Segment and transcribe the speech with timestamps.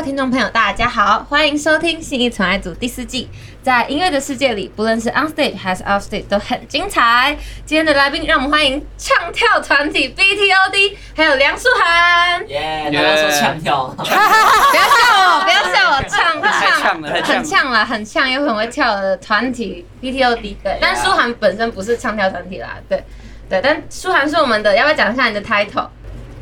[0.00, 3.28] 位听众朋友，大家好，欢迎收听《信义纯爱组》第四季。
[3.62, 7.36] 在音乐的世界里，不论是 on stage 还是 off stage 都很精彩。
[7.66, 12.48] 今天的来宾，让我们欢迎唱跳团体 BTOD，还有梁舒涵。
[12.48, 17.34] 耶，大家说唱跳，不要笑我，不要笑我，唱太唱呛了，太呛了。
[17.34, 20.56] 很呛啦，很呛又很会跳的团体 BTOD。
[20.64, 23.04] 对，但舒涵本身不是唱跳团体啦，对
[23.50, 25.88] 对，但舒涵是我们的，要不要讲一下你的 title？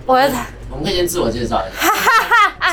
[0.08, 0.26] 我的
[0.70, 1.92] 我们可以先自我介绍一下。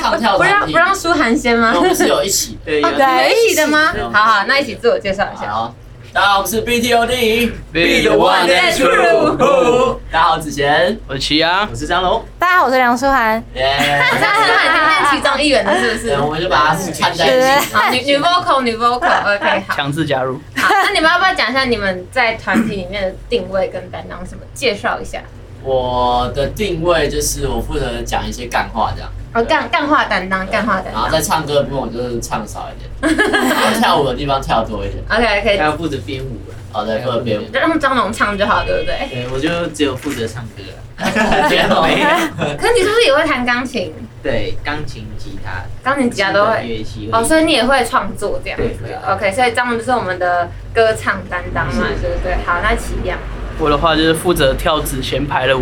[0.02, 1.74] 唱跳不让团体不让舒涵先吗？
[1.76, 2.58] 我们是有一起。
[2.64, 3.94] 对，哦，有你们一起的吗？
[4.14, 5.52] 好好，那一起自我介绍一下。
[5.52, 5.76] 好，
[6.14, 7.52] 大家好，我们是 BTOD。
[7.74, 12.24] Be the one that's true 大家好，子贤，我是齐阳，我是张龙。
[12.40, 13.44] 大家好，我是梁舒涵。
[13.56, 14.02] 耶。
[14.18, 16.14] 这样是很变其中一员的，是不是，？
[16.22, 17.48] 我们就把它串在一起。
[17.76, 19.76] 好，女女 vocal 女 vocal，OK，好。
[19.76, 20.40] 强制加入。
[20.56, 24.42] 好，那你们要不要讲一下你们在团体里面的定位跟担当什么？
[24.54, 25.20] 介绍一下。
[25.66, 29.10] 我的定位就是我负责讲一些干话这样。
[29.34, 30.94] 哦，干干话担当，干话担当。
[30.94, 33.18] 然后在唱歌的部分，我就是唱少一点，
[33.50, 35.04] 然后跳舞的地方跳多一点。
[35.10, 36.56] OK OK，要负责编舞了。
[36.72, 37.46] 好的，各编舞。
[37.50, 39.10] 就让张龙唱就好，对不对？
[39.10, 41.50] 对，我就只有负责唱歌了。
[41.50, 41.82] 编舞。
[41.82, 42.08] 没有。
[42.58, 43.94] 可是你是不是也会弹钢琴？
[44.24, 46.66] 对，钢琴、吉他、钢琴、吉他都会。
[46.66, 47.10] 乐器。
[47.12, 48.96] 哦，所以你也会创作这样子对。
[49.14, 52.36] OK，所以张龙就是我们的歌唱担当嘛，对不对？
[52.46, 53.18] 好，那齐阳。
[53.58, 55.62] 我的话就是负责跳子贤排的舞，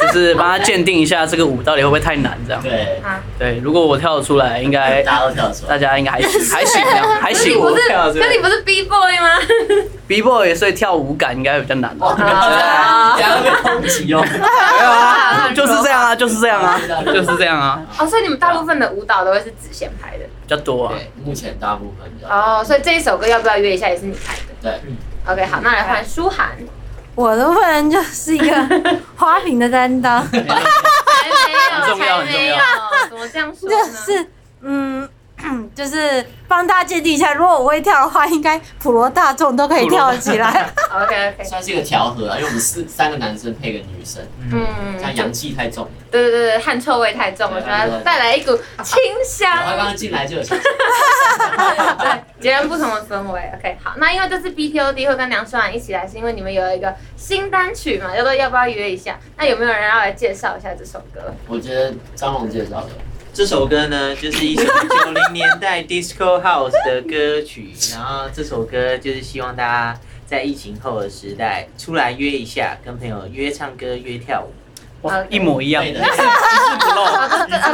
[0.00, 2.60] 就是帮他鉴定一下这个舞到底会不会太难这样。
[2.60, 5.68] 对，啊，对，如果我跳得出来，应该 大家都跳得出来。
[5.70, 7.60] 大家应该还行，还行这样，还行。
[7.60, 9.38] 不是，跳出来可是你不是 B boy 吗？
[10.08, 11.96] B boy 所以跳舞感应该会比较难。
[12.00, 14.24] 哇，没啊等下会被抨击哦。
[14.26, 20.24] 有啊， 就是这样啊，就是这样啊，就是这样啊，哦，所以你们大部分的舞蹈都会是子贤排的。
[20.46, 20.92] 比较多啊。
[20.92, 22.28] 对，目前大部分的。
[22.28, 26.50] 哦，所以这一首歌要不要约一下也是你排的对，？OK，好，那来换舒涵。
[27.14, 28.46] 我的部分就是一个
[29.16, 30.54] 花瓶的担当， 才没有，
[31.70, 32.56] 很重要还没有，
[33.08, 33.92] 怎么这样说就呢？
[34.04, 34.26] 是
[34.62, 35.08] 嗯，
[35.74, 40.70] 就是帮大家鉴定一下，如果我会跳的话，应该普罗大众都可以跳得起来。
[40.94, 44.22] OK OK，算是一个调和啊，因为我们四三个男生配个女生，
[44.52, 44.66] 嗯
[45.00, 45.88] 像阳气太重。
[46.10, 50.56] 对对对对，汗臭味太重，我觉得带来一股清香，然后刚刚进来就有想
[51.98, 53.40] 对，截然不同的氛围。
[53.58, 59.18] OK，好，那因为这次 BTOD 会跟梁舒涵一起来，是因为你们有一个新单曲嘛，叫做要不要约一下？
[59.36, 61.34] 那有没有人要来介绍一下这首歌？
[61.48, 62.90] 我觉得张龙介绍的，
[63.34, 74.52] 这首歌呢，就是一首九零年代 disco house 的歌曲，然后这首歌就是希望大家在疫情后的时代出来约一下，跟朋友约唱歌、约跳舞。
[75.02, 76.12] 哇，一模一样的的，一字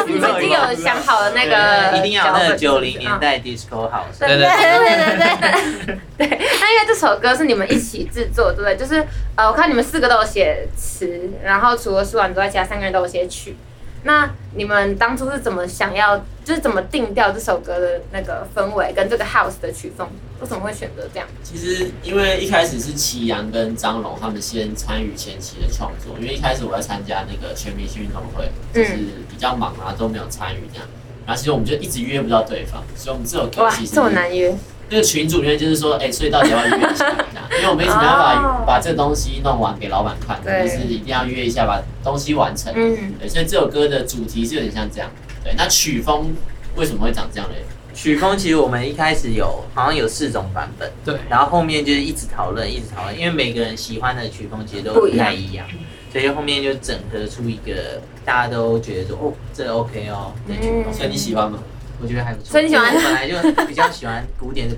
[0.07, 4.19] 不们已经有想好了那个一定要那个九零年嗯代 disco house。
[4.19, 6.39] 对对对对对对 对。
[6.39, 8.77] 那因为这首歌是你们一起制作，对不对？
[8.79, 9.07] 就是
[9.37, 13.55] 呃，我看你们四个都有写词，然后除了舒婉之外，其他三个人都有写曲。
[14.03, 20.09] 那你们当初是怎么想要，就是怎么定调这首歌的那个氛围跟这个 house 的曲风？
[20.41, 21.29] 为什么会选择这样？
[21.43, 28.97] 其实因为一开始是祁阳跟张龙他们先参与前期的创作，因为一开始我在参加那个全明星运动会，就是
[29.29, 30.89] 比较忙啊，都没有参与这样。
[31.27, 34.57] 然后其实我们就一直约不到对方，所以我们这首歌其，实这么难约。
[34.89, 37.15] 那个群主里面就是说，哎、所以到底要约一下？
[37.59, 42.73] 因为我们一直没办法哦把这东西弄完给老板看，就是一定要约一下，把东西完成。
[42.77, 45.11] 嗯，对，所以这首歌的主题是有点像这样。
[45.43, 46.33] 对，那曲风
[46.77, 47.57] 为什么会长这样嘞？
[47.93, 55.67] 曲风其实我们一开始有好像有四种版本，对，然后后面就是一直讨论，一直讨论，因为每个人喜欢的曲风其实都不不一样太一样，
[56.13, 61.59] 所以后面就整合出一个大家都觉得说哦，这 OK 哦的曲风，嗯所以你喜欢吗？
[62.01, 62.53] 我觉得还不错。
[62.53, 64.77] 所以你喜欢因为我本来就比较喜欢古典的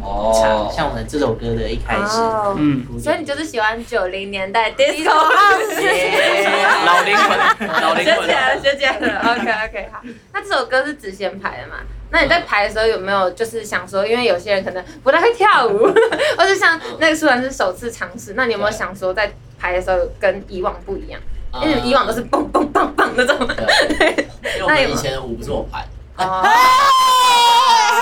[0.00, 6.86] 唱唱，像我们这首歌的一开始，哦嗯，所以你就是喜欢九零年代 disco house。
[6.86, 7.38] 老灵魂，
[7.82, 8.32] 老灵魂学起。
[8.32, 9.20] 来了，学起来了。
[9.20, 10.00] OK OK，好。
[10.32, 11.76] 那这首歌是子贤排的嘛？
[12.12, 15.78] 那你在排的时候有没有就是想说，因为有些人可能不太会跳舞，
[16.36, 21.20] 或者像那个舒然是首次尝试，那你有没有想说在排的时候跟以往不一样？
[21.62, 23.36] 因为以往都是蹦蹦蹦蹦那种。
[23.98, 24.28] 对，
[24.58, 25.84] 因为我们以前的舞不是我排，
[26.20, 26.42] 哦，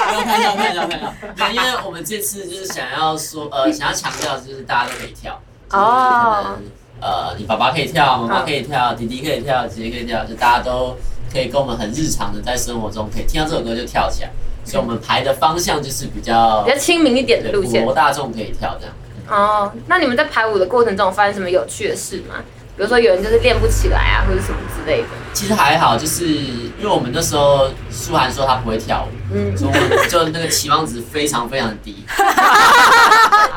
[0.08, 6.62] 不要看到看到看到，对，因为我们这次就是想要说，呃，想要强调就是大家都可以跳，就是可哦能
[7.00, 10.96] 呃，你爸爸可以跳，妈妈可以跳，弟弟可以跳，姐姐可以跳，就大家都
[11.32, 14.30] 可以跟我们很日常的在生活中可以听到这首歌就跳起来。
[14.64, 17.94] 所以我们排的方向就是比较比较亲民一点的路线普罗。
[17.94, 18.94] 大众可以跳这样。
[19.30, 21.64] 哦，那你们在排舞的过程中发生什么有。
[21.66, 22.34] 趣的事吗？
[22.78, 25.08] 比如说有人就是练不起来啊，或者什么之类的。
[25.32, 32.06] 其实还好，就是因为我们那时候舒涵说他不会跳舞，嗯，所以我们就那个期望值非常非常低。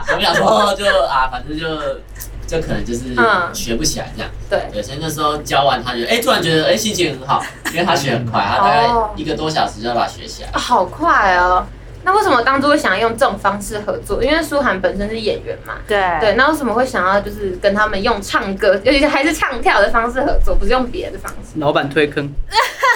[0.10, 1.68] 我们想说就啊，反正就
[2.48, 4.32] 就可能就是嗯学不起来这样。
[4.50, 10.50] 对，对，所以那时候教完他就哎、突然觉得哎、心情很好，因为他学很快，他大概哦一个多小时就要把它学起来。
[10.50, 11.64] 啊好快哦。
[12.04, 14.24] 那为什么当初会想要用这种方式合作？
[14.24, 21.60] 因为舒涵本身是演员嘛，对对，那为什么会想要就是跟他们用唱歌，尤其是还是唱跳的方式合作，不是用别的方式？
[21.60, 22.34] 老板推坑，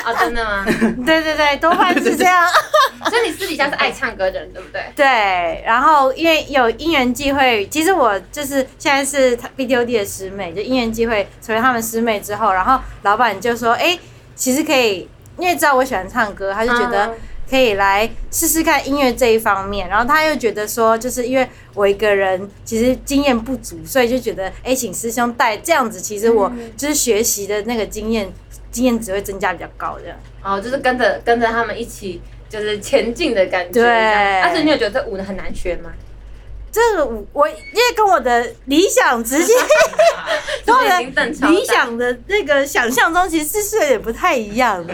[0.04, 0.66] 啊，真的吗？
[1.06, 2.44] 对对对，多半是这样。
[3.10, 4.82] 所以你私底下是爱唱歌的人，对不对？
[4.96, 13.98] 对，然后因为有因缘际会，其实我就是现在是 BTOD 的师妹，就因缘际会成为他们师妹之后，然后老板就说，哎，
[14.36, 17.14] 其实可以，因为知道我喜欢唱歌，他就觉得嗯
[17.50, 28.32] 可以来试试看音乐这一方面，然后他又觉得说，就是因为我一个人其实经验不足，所以就觉得，哎，请师兄带这样子，其实我就是学习的那个经验，
[28.72, 30.18] 经验值会增加比较高这样。
[30.44, 33.82] 哦，就是跟着跟着他们一起就是前进的感觉。
[33.82, 33.90] 对
[34.42, 35.92] 但是你有觉得这舞很难学吗？
[36.76, 39.54] 这个我我因为跟我的理想直接
[40.66, 41.00] 跟我的
[41.48, 44.94] 理想的那个想象中其实是有点不太一样的。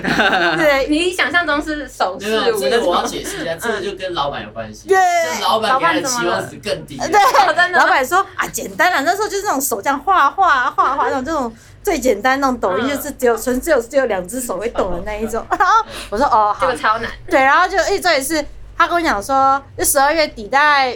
[0.58, 2.30] 对 你想象中是手势
[2.60, 4.88] 这个我要，解释一下， 这个就跟老板有关系。
[4.88, 4.96] 对
[5.26, 6.98] 就是老板给他的期望值更低。
[6.98, 7.08] 对
[7.56, 11.52] 真的老板说啊，简单了，那时候就是那种手这样画画画画那种这种
[11.82, 15.44] 最简单那种抖音，嗯就是只有纯只有只有两只手会抖的那一种。
[15.58, 17.10] 然后我说哦好这个，超难。
[17.28, 18.46] 对，然后就一这也是
[18.78, 20.96] 他跟我讲说，就十二月底大概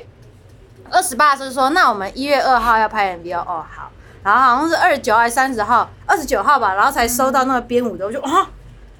[0.91, 3.91] 二十八是说，那我们一月二号要拍 MV 哦，哦好，
[4.23, 8.47] 然后好像是二十九还是三十号，二十九号吧，然后才收到那个编舞的，我就啊，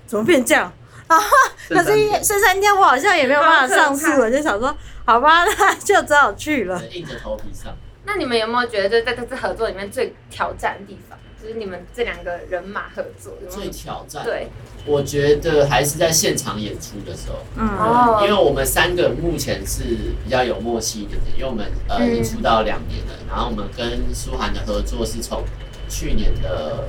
[0.06, 0.72] 怎么变这样？
[1.08, 1.26] 然后
[1.70, 1.92] 可是
[2.24, 6.84] 剩三天，我好像也没有办法上诉了， 就想说好吧，那就只好去了。
[6.88, 7.72] 硬着头皮上。
[8.06, 13.70] 那你们有没有觉得，就是在这次合作里面最挑战的地方，就是你们这两个人马合作最？
[13.70, 14.48] 挑战，对，
[14.84, 19.84] 我觉得还是在现场演出的时候，嗯，哦因为我们三个目前是
[20.24, 25.44] 比较有默契一点点，因为我们呃嗯已经出道两年了，然后我们跟舒涵的合作是从
[25.88, 26.86] 去年的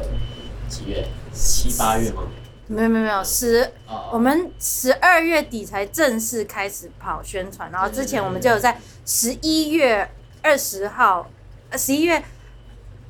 [0.68, 1.04] 几月
[1.34, 2.22] 七八月吗？
[2.68, 3.62] 没有没有没有十。
[3.86, 10.08] 哦我们十二月底才正式开始跑宣传，然后之前我们就有在十一月
[10.42, 11.28] 二十号，
[11.70, 12.22] 呃十一月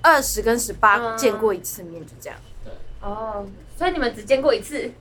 [0.07, 2.39] 二十跟十八嗯见过一次面，就这样。
[3.01, 3.45] 哦，
[3.77, 4.93] 所以你们只见过一次，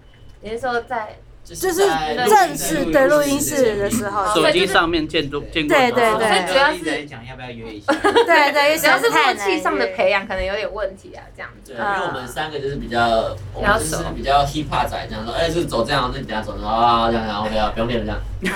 [0.42, 5.78] 你是说在就就是在正式对录音室的时候，哦手机上面见都见过。
[5.78, 7.94] 对对对所以主要是在讲要不要约一下。
[8.02, 11.74] 对对，因为只要是默契上的培养，可能有点问题啊，这样子。
[11.74, 18.52] 对，因为我们三个就是比较，我比较们就是比较 hip hop 仔这样说，哎，就是走这样，那你等下走，啊，这样，然后 OK 啊，不用练了这样，就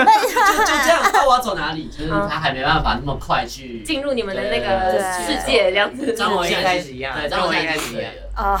[0.00, 0.04] 就
[0.84, 1.88] 这样，那我要走哪里？
[1.88, 6.12] 就是他还没办法那么快去进入你们的那个世界这样子。
[6.14, 8.10] 张跟我一现在是开始一样对，跟我一张现在开始一样是可以了。
[8.36, 8.58] 哦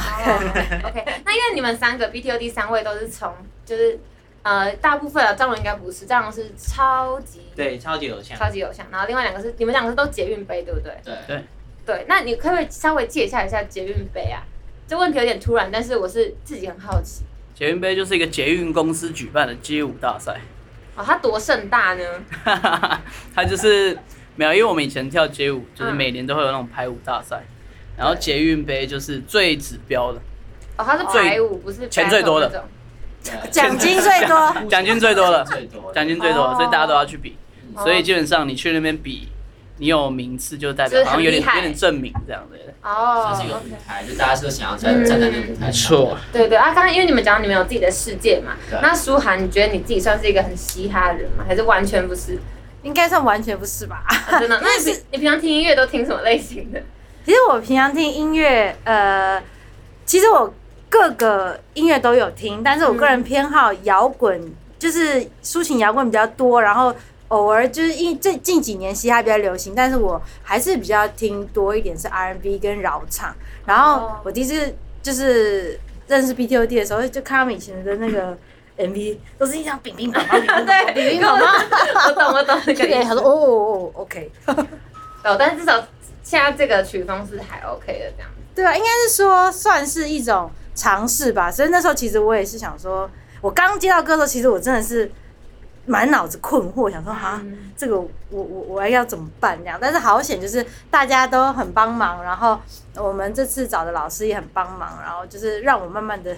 [0.88, 3.32] ，OK，那因为你们三个 BTOD 三位都是从
[3.64, 3.98] 就是
[4.42, 8.38] 呃大部分啊张龙应该不是，张龙是超级对，超级偶像。
[8.38, 10.92] 超级偶像，然后另外两个是你们两个是都捷运杯对不对？
[11.04, 11.44] 对对
[11.84, 14.42] 对，那你可不可以稍微介绍一下捷运杯啊？
[14.86, 20.40] 这问题有点突然，但是我是自己很好奇捷运杯就是一个捷运公司举办的街舞大赛，
[20.96, 22.04] 哦，它多盛大呢？
[23.34, 23.96] 它就是
[24.34, 25.96] 没有，因为我们以前跳街舞，就是嗯。
[25.96, 27.44] 每年都会有那种排舞大赛，
[27.96, 30.18] 然后捷运杯就是最指标的，
[30.76, 32.64] 哦，它是最排舞，不是钱最 多的。
[33.50, 34.68] 奖金最多。
[34.68, 35.30] 奖金最多。
[35.30, 37.38] 的，最多奖金最多的，哦所以大家都要去比，
[37.74, 37.82] 哦。
[37.82, 39.28] 所以基本上你去那边比，
[39.78, 42.58] 你有名次就代表好像有点厉害有点证明这样的。
[42.82, 48.52] 哦这是一个舞台，就大家是想要站站在那个舞台错，对对啊，刚刚因为你们讲到你们有自己的世界嘛，
[48.82, 51.44] 那舒涵，你觉得你自己算是一个很嘻哈的人吗？
[51.48, 52.38] 还是完全不是？
[52.82, 54.04] 应该算完全不是吧？
[54.06, 54.60] 啊真的？
[54.62, 56.82] 那你平你平常听音乐都听什么类型的？
[57.24, 59.42] 其实我平常听音乐，呃，
[60.04, 60.52] 其实我
[60.90, 66.94] 各个音乐都有听，但是我个人偏好摇滚，就是抒情摇滚比较多，然后
[67.28, 73.34] 偶尔就是因这近几年嘻哈比较流行，但是我还是比较听多一点是 R&B 跟饶唱。
[73.66, 78.36] 然后哦我第一次就是认识 BTOD 的时候，就看他们以前的那个
[78.76, 82.08] MV，都是一张乒乒乓乓、乒乒乓乓、乒乒乓乓。
[82.08, 83.04] 我懂我懂那个。
[83.04, 84.30] 他说哦哦哦，OK。
[85.24, 85.82] 哦，但是至少
[86.22, 88.42] 现在这个曲风是还 OK 的这样子。
[88.54, 91.50] 对啊，应该是说算是一种尝试吧。
[91.50, 93.08] 所以那时候其实我也是想说，
[93.40, 95.10] 我刚接到歌的时候，其实我真的是
[95.86, 99.78] 满脑子困惑，想说哈，嗯这个我我我要怎么办这样？
[99.80, 102.58] 但是好险，就是大家都很帮忙，然后
[102.96, 106.34] 我们这次找的老师也很帮忙，然后就是让我慢慢的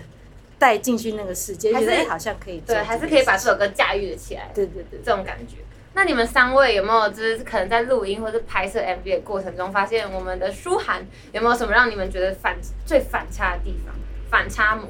[0.59, 4.51] 带进去那个世界，觉得哎、好像可以对，还是可以把这首歌驾驭的起来。
[4.55, 5.57] 对对对这种感觉。
[5.95, 13.95] 那你们三位有没有就是可能在录音或者拍摄 MV 的过程中，发现我们的舒涵有没有什么让你们觉得反最反差的地方？
[14.31, 14.87] 反差萌，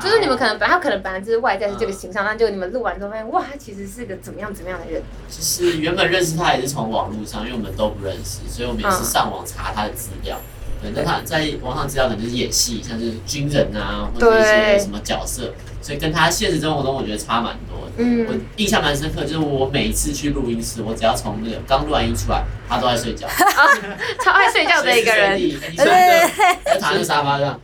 [0.00, 5.02] 就是你们可能本来他可能本来就是外在是这个形象，但就你们录完之后发现，哇，他其实是个怎么样怎么样的人。
[5.28, 10.38] 其实原本认识他也是从网络上，因为我们都不认识，所以我们也是上网查他的资料。
[10.80, 17.92] 对，那他在网上资料可能就是演戏，像是军人啊，或者一些什么角色，所以跟他现实生活中我觉得差蛮多的。
[17.98, 23.28] 嗯我印象蛮深刻，就是我每一次去录音室，我只要从那个刚录完音出来，他都在睡觉，
[24.24, 27.60] 超爱睡觉的一个人， 随时随地你睡的，就躺在沙发上。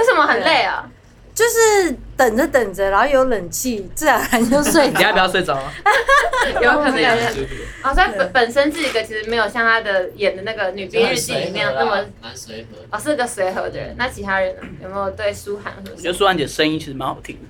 [0.00, 0.88] 为什么很累啊？
[1.32, 4.98] 就是等着等着，然后有冷气，自然而然就睡着。
[4.98, 5.72] 你要不要睡着 啊？
[6.60, 7.54] 有可能有舒服。
[7.82, 12.88] 哦，所以本本身是一个其实没有像他的演的那个《女兵日记》里面那么蛮随和的。
[12.90, 13.94] 哦，是个随和的人。
[13.96, 14.62] 那其他人呢？
[14.82, 17.42] 有没有对舒涵我觉得舒涵姐声音其实蛮好听的，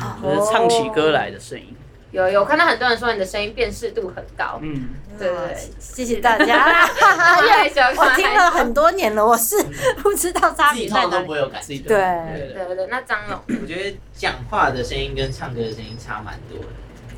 [0.00, 1.76] 嗯就是唱起歌来的声音。
[2.10, 4.88] 有有看到很多人说你的声音辨识度很高，嗯，
[5.18, 6.88] 对对对谢谢大家啦！
[7.42, 7.44] 因
[7.76, 9.56] 为我听了很多年了，我是
[10.02, 11.32] 不知道差自己别在哪里通常都不。
[11.32, 11.60] 会有感。
[11.60, 12.86] 自己对对对对对。
[12.90, 16.66] 那张龙我觉得讲话的声音跟唱歌的声音差蛮多的。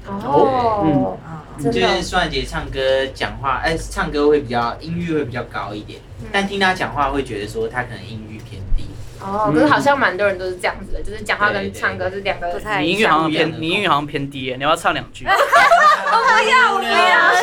[0.07, 1.17] 哦，
[1.59, 6.01] 嗯就是的舒婉姐唱歌讲话，哎、唱歌会比较音域会比较高一点，
[6.33, 8.40] 但听她讲话会觉得说她可能音域。
[9.23, 15.25] 哦，可是好像蛮多人都是这样子的，就是讲话跟唱歌是两个不太你音乐好像偏，你音乐好像偏低耶，你要不要唱两句？
[15.31, 17.43] 不要不要，不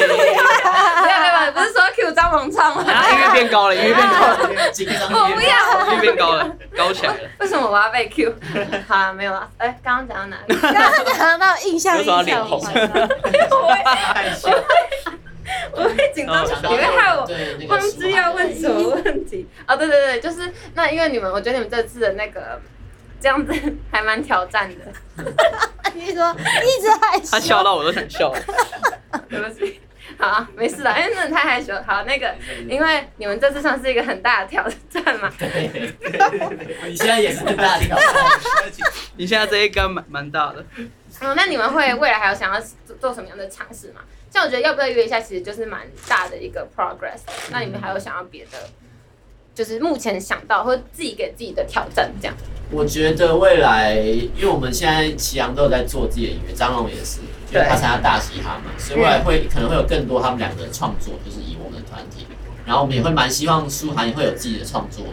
[1.08, 2.84] 要不要，不是说 Q 张龙唱吗？
[2.92, 7.20] 啊，音乐变高了，音乐变高了，紧张我不要，音乐变高了，高起来了。
[7.40, 8.34] 为什么我要被 Q？
[8.88, 9.48] 好了，没有了。
[9.58, 10.56] 哎，刚刚讲到哪里？
[10.60, 12.60] 刚刚讲到印象，印象，脸红。
[15.72, 17.28] 我会紧张，你会害我
[17.70, 19.48] 忘记要问什么问题。
[19.68, 22.62] 哦，对对对，就是那因为你们，我觉得你们这次的那个
[23.20, 23.54] 这样子
[23.92, 25.24] 还蛮挑战的。
[25.94, 28.40] 你说一直害羞，他笑到我都想笑了。
[29.30, 29.80] 对不起，
[30.18, 31.74] 好啊，没事的，因为真的太害羞。
[31.86, 32.34] 好，那个，
[32.68, 35.32] 因为你们这次算是一个很大的挑战嘛。
[35.40, 35.94] 对，
[36.88, 38.06] 你现在也是很大的挑战。
[39.18, 40.92] 你现在这一根蛮蛮大的，嗯，
[41.36, 44.02] 那你们会未来还有想要做做什么样的尝试吗？
[44.38, 47.22] 像我觉得要不要约一下，其实就是蛮大的一个 progress。
[47.52, 48.70] 那你们还有想要别的，
[49.56, 52.38] 就是目前想到或自己给自己的挑战这样？
[52.70, 62.28] 我觉得未来，因为我们现在祁阳都有在做自己的音乐，张龙也是，因为他参加大嘻哈嘛，所以未来会可能会有更多他们两个的创作，就是以我们的团体，
[62.64, 65.04] 然后我们也会蛮希望舒涵也会有自己的创作，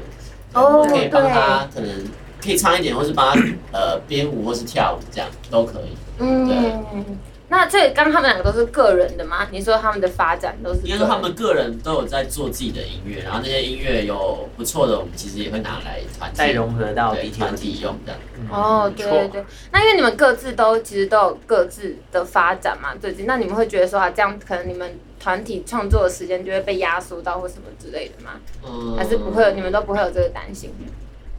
[0.52, 2.04] 哦我们可以帮他可能
[2.42, 5.96] 可以唱一点，或是帮他呃编舞或是跳舞这样都可以。
[6.18, 7.18] 嗯，
[7.56, 9.46] 那这刚他们两个都是个人的吗？
[9.52, 10.90] 你说他们的发展都是个人？
[10.90, 18.20] 应该说他们个人都有在做自己的音乐，然后那些音乐有不错的，我们其实也会拿来团体再融合到对 B T 团体用这样。
[18.50, 28.32] 哦，对对对，那因为你们各自都其实都有各自的发展嘛，最近，那你们会觉得说啊，这样可能你们团体创作的时间就会被压缩到或什么之类的吗？
[28.66, 30.74] 嗯还是不会有，你们都不会有这个担心？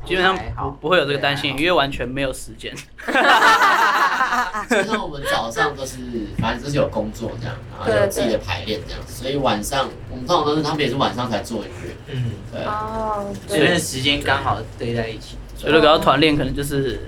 [0.06, 2.74] 基本上不不会有这个担心，因为完全没有时间。
[2.76, 2.82] 基
[4.70, 5.98] 本上我们早上都是，
[6.40, 15.38] 反正就是有工作这样，然后有自己的排练这样，所以晚上我们通常都是他们也是晚上才做音乐，嗯，对啊，哦，所以那时间刚好堆在一起。
[15.58, 17.00] 所以如果要团练，可能就是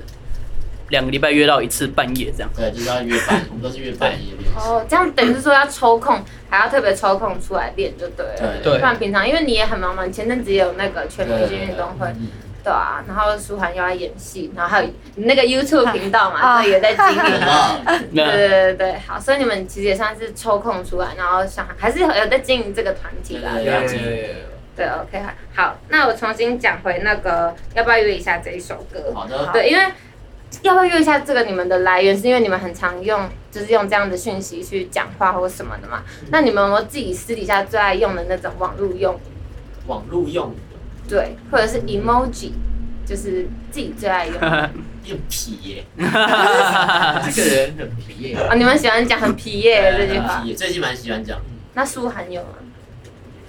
[0.89, 2.49] 两个礼拜约到一次半夜这样。
[2.55, 4.49] 对，就是要约半，我们都是约半夜练。
[4.55, 8.37] 哦，这样等于是说要抽空，还要特别抽空出来练就对了。
[8.37, 12.27] 对对不然平常因为你也很忙嘛，你前阵子也有那个全明星运动会，嗯
[12.67, 17.39] 对啊，然后舒涵又在演戏，然后还有你那个 YouTube 频道嘛，啊这也在经营。
[17.39, 23.51] 啊对对对对对，好，所以你们其实也算是抽空出来，然后想还是有有在经营这个团体啦。
[23.55, 24.35] 对对对
[24.75, 25.23] 对，OK，
[25.55, 29.13] 好，那我重新讲回那个，要不要约一下这一首歌？
[29.15, 29.85] 好的，对，因为
[30.63, 36.03] 要不要约一下这个你们的来源，是因为你们很常用，就是用这样的讯息去讲话或什么的嘛？
[36.31, 39.17] 那你们有没有自己私底下最爱用的那种网络用？
[39.87, 40.53] 网络用
[41.07, 42.51] 对，或者是 emoji，
[43.05, 44.71] 就是自己最爱用的
[45.03, 48.35] 变皮耶， 这个人很皮耶。
[48.35, 48.53] 啊？
[48.55, 51.39] 你们喜欢讲很皮耶这句话皮，耶，最近蛮喜欢讲。
[51.73, 52.49] 那舒涵有吗？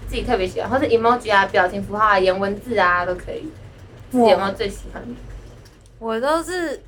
[0.09, 3.51] 自己特别喜欢，或是 emoji 啊、表情符号啊、颜文字啊都可以。
[4.11, 5.09] 自己有没有最喜欢的？
[5.99, 6.81] 我都是，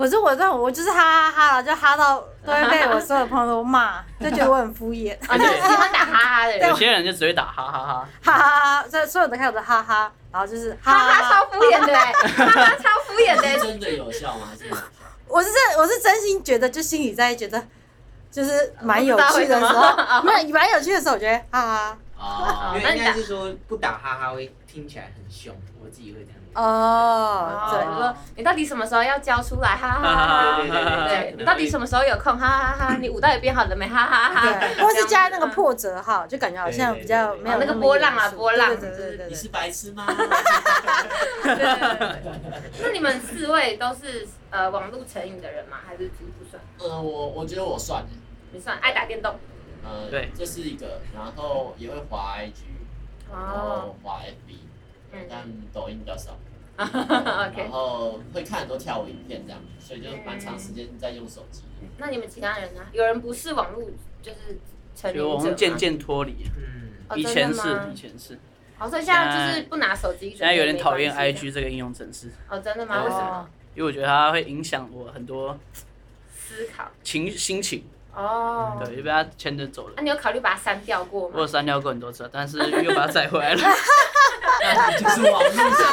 [0.00, 11.30] 我是我这种，我就是哈哈哈了，就哈到都会被我所有朋友都骂， 就觉得我很敷衍，啊，你喜欢打哈哈的人 有，些人就只会打哈哈哈，哈哈哈，所以所有的看我的哈哈，然后就是哈哈。
[11.30, 14.48] 超敷衍的欸，哈哈超敷衍的 真的有效吗？
[15.28, 17.62] 我是真我是真心觉得，就心里在觉得
[18.30, 21.98] 就是蛮有趣的时候，没有蛮有趣的时候，我觉得哈哈。
[22.18, 26.39] 哦因为那你打应该是说不打哈哈会听起来很凶，我自己会这样。
[26.52, 29.68] 哦，对，说你到底什么时候要交出来？
[29.76, 30.56] 哈哈哈哈！
[31.08, 32.36] 对对对到底什么时候有空？
[32.36, 32.96] 哈哈哈哈！
[33.00, 33.86] 你舞蹈也编好了没？
[33.86, 34.42] 哈哈哈！
[34.42, 39.48] 对， 或是加那个破折号，就感觉好像比较没有那个波浪啊波浪对对对对你是。
[39.50, 40.06] 白痴吗？
[40.06, 42.32] 对对对对。
[42.82, 45.78] 那你们四位都是呃网络成瘾的人吗？
[45.86, 46.62] 还是其实不算？
[46.78, 48.08] 呃，我我觉得我算了，
[48.52, 49.38] 你算爱打电动
[49.84, 52.52] 呃，对这是一个，然后也会滑 IG，
[53.32, 54.54] 然后滑 FB，
[55.12, 56.36] 嗯但抖音比较少。
[56.80, 57.70] OK 然。
[57.70, 61.86] 后会看很多跳舞影片这样，所以就蛮长时间在用手机的。
[61.98, 62.80] 那你们其他人呢？
[62.92, 63.82] 有人不是网络
[64.22, 64.58] 就是
[64.96, 65.34] 成瘾就者吗？
[65.34, 68.38] 我们渐渐脱离，嗯，哦以前是以前是，
[68.78, 73.04] 哦，所以现在就是不拿手机，现在有点讨厌 IG 这个应用程式，哦，真的吗？
[73.04, 73.48] 为什么？
[73.74, 75.58] 因为我觉得它会影响我很多
[76.34, 78.80] 思考情心情，哦。
[78.84, 80.02] 对，就被他牵着走了那。
[80.02, 81.34] 你有考虑把它删掉过吗？
[81.36, 83.60] 我有删掉过很多次，但是又把它载回来了。
[84.62, 85.92] 那你就是网络上，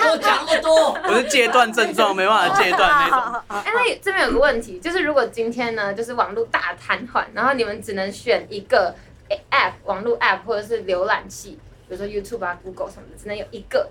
[0.10, 3.42] 我讲那么多，我是戒断症状，没办法戒断那种。
[3.48, 8.94] 哎、那这边有个问题，就是如果今天呢，就是网络大瘫痪，然后你们只能选一个
[9.28, 13.90] 诶 app 网络 app 或者是浏览器，比如说 YouTube 啊、Google 什么的，只能有一个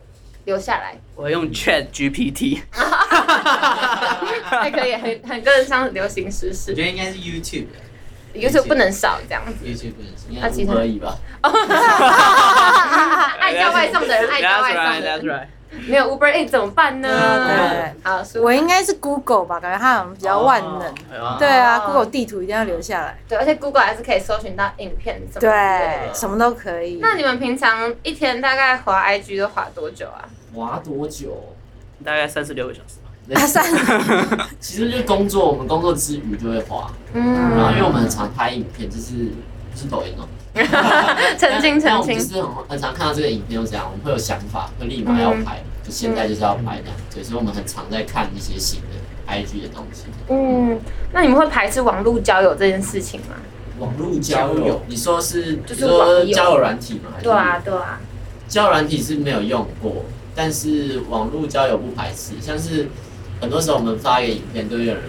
[0.50, 2.60] 留下来，我用 Chat GPT，
[4.50, 9.54] 还可以很很跟得上流行时事我觉得应该是 YouTube，YouTube 不能少这样子。
[9.64, 10.28] ，YouTube 不能说。
[10.32, 11.16] 应该不可以吧？
[13.40, 15.48] 爱叫外送的人，爱叫外送的 that's 人，right。
[15.88, 17.08] 没有 Uber E 怎么办呢？
[17.48, 20.92] 对好，我应该是 Google 吧，感觉它好像比较万能。
[21.38, 23.16] 对啊哦，Google 地图一定要留下来。
[23.28, 26.98] 对，而且 Google 还是可以搜寻到影片什么对，什么都可以。
[27.00, 30.26] 那你们平常一天大概滑 IG 都滑多久啊？
[30.54, 31.56] 滑多久？
[32.04, 33.10] 大概三十六个小时吧。
[33.36, 33.64] 啊三，
[34.60, 39.14] 其实就是工作，我们工作之余就会滑，然后因为我们很常拍影片，就是
[39.72, 40.26] 不是抖音哦，
[41.38, 42.24] 澄清澄但我们就。
[42.24, 50.06] 是很很常看到这个影片，就这样，我们会有想法，会立马要拍，就现在就是要拍的，对，所以我们很常在看一些新的 IG 的东西。
[50.30, 50.80] 嗯，
[51.14, 53.36] 那你们会排斥网络交友这件事情吗？
[53.78, 57.12] 网络交友，你说是就是说交友软体吗？
[57.22, 58.00] 对啊，对啊。
[58.48, 60.06] 交友软体是没有用过，
[60.42, 62.88] 但是网络交友不排斥，像是
[63.42, 65.04] 很多时候我们发一个影片，都会有人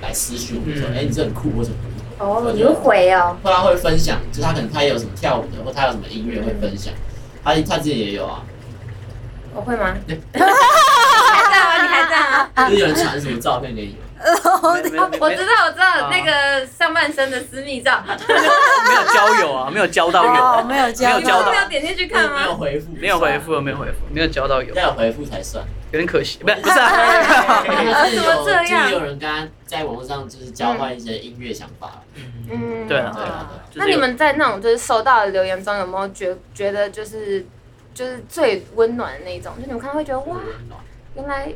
[0.00, 1.76] 来私讯我们说，嗯哎、你这很酷，或什么？
[2.20, 3.36] 哦，你会回哦。
[3.42, 6.94] 后来会分享，就是他可能他也有什么跳舞的，或他有什么音乐会分享，
[7.42, 8.44] 他他自己也有啊，
[9.56, 9.92] 我会吗？
[10.06, 11.82] 你还在吗？
[11.82, 12.48] 你还在吗？
[12.70, 14.05] 就是有人传什么照片给你吗？
[14.62, 15.46] 我知道，我知
[15.78, 22.54] 道那个上半身的私密照， 没有交友啊，没有交到哦，友，没有交没有交到没有点进去看没有？
[22.56, 25.64] 回复，没有回复，没有回复，没有交到友，要有回复才算。
[25.92, 26.38] 有点可惜。
[26.40, 32.02] 不是不是啊，就是怎么这样就是有人跟他在网络上就是交换一些音乐想法，
[32.50, 37.46] 嗯，对啊对啊，那你们在那种就是收到的留言中，有没有觉觉得就是
[37.94, 39.52] 就是最温暖的那一种？
[39.60, 40.36] 就你们看到会觉得哇，
[41.14, 41.48] 原来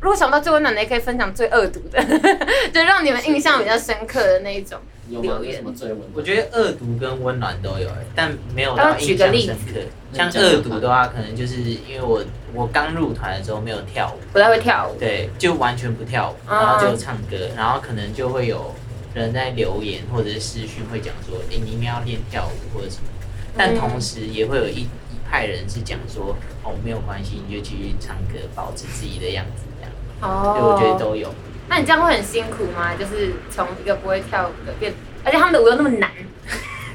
[0.00, 2.02] 如果想不到最温暖的，也可以分享最恶毒的，
[2.72, 4.78] 就让你们印象比较深刻的那一种。
[5.08, 5.38] 有吗？
[5.42, 6.00] 有什么最稳？
[6.14, 9.80] 我觉得恶毒跟温暖都有，但没有到印象个例子深刻。
[10.12, 18.74] 像恶毒的话，可能就是因为我我刚入团的时候没有跳舞，不太会跳舞，对，就完全不跳舞，啊然后就唱歌，然后可能就会有
[19.14, 23.08] 人在留言或者是私讯会讲说，哎、你们要练跳舞或者什么，
[23.56, 30.54] 但同时也会有一一派人是讲说，哦，没有关系，你就继续唱歌，保持自己的样子，这样，哦。
[30.54, 31.32] 所以我觉得都有。
[31.68, 32.94] 那你这样会很辛苦吗？
[32.94, 34.92] 就是从一个不会跳舞的变，
[35.24, 36.10] 而且他们的舞又那么难，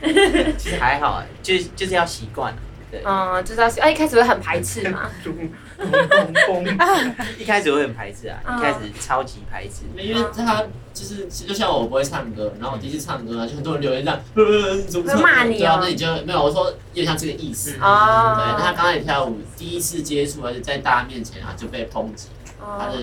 [0.58, 2.54] 其实还好，就就是要习惯，
[2.90, 5.10] 对，嗯，就是要习，啊，一开始会很排斥嘛，
[7.40, 10.64] 一开始会很排斥啊，嗯一开始超级排斥，因为他
[10.94, 17.72] 就是就像我不会唱歌，然后我第一次唱歌啊，就很多人留言这样，骂你哦对啊，那你就没有我说有点像这个意思。
[17.72, 22.28] 嗯对，那他哦，刚开始跳舞，第一次接触，而且在大家面前啊就被抨击，
[22.60, 22.98] 他的哦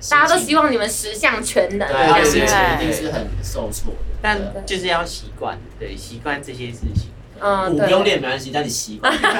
[0.00, 3.98] 心大家都希望你们十项全能，对他的心情一定是很受挫的。
[4.20, 7.10] 但就是要习惯，对，习惯这些事情。
[7.42, 9.12] 嗯，不，用练没关系，但你习惯。
[9.18, 9.32] 行了，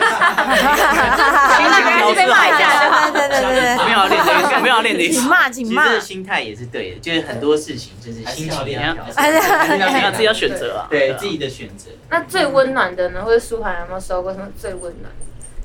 [1.72, 3.10] 还是被骂一下 就好。
[3.10, 5.28] 对对对对没有要练这个，没有要练这对，请个。
[5.30, 5.94] 骂请骂其实这。
[5.94, 10.86] 个心态也是对的，就是很多事情就是心情练要调自己要选选择啊。
[10.86, 11.90] 啊对自己的选择。
[12.10, 15.10] 那最温暖的呢，或者舒涵有没有收过什么最温暖？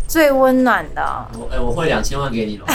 [0.07, 2.65] 最温暖的哦，我哎，我汇两千万给你了。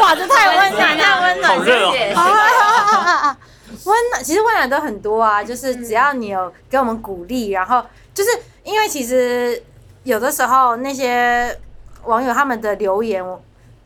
[0.00, 1.58] 哇，这太温暖，太温暖了。
[1.58, 3.36] 好热哦！
[3.84, 8.28] 温暖，其实温暖都很多啊，就是只要你有给我们鼓励，然后就是
[8.64, 9.62] 因为其实
[10.04, 11.58] 有的时候那些
[12.04, 13.24] 网友他们的留言，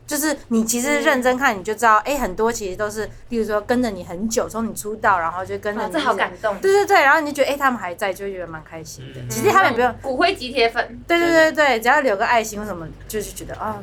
[0.05, 6.57] 就是你其实认真看，你就知道，哎、很多其实都是，例如说跟着你很久，从你出道，然后就跟着你，好感动。
[6.59, 9.19] 对对对，然后你就觉得，哎、他们还在，就会觉得蛮开心的。
[9.29, 13.77] 其实他们也不用，骨灰级铁粉，对对对对，只要留个爱心或什么，就是觉得啊、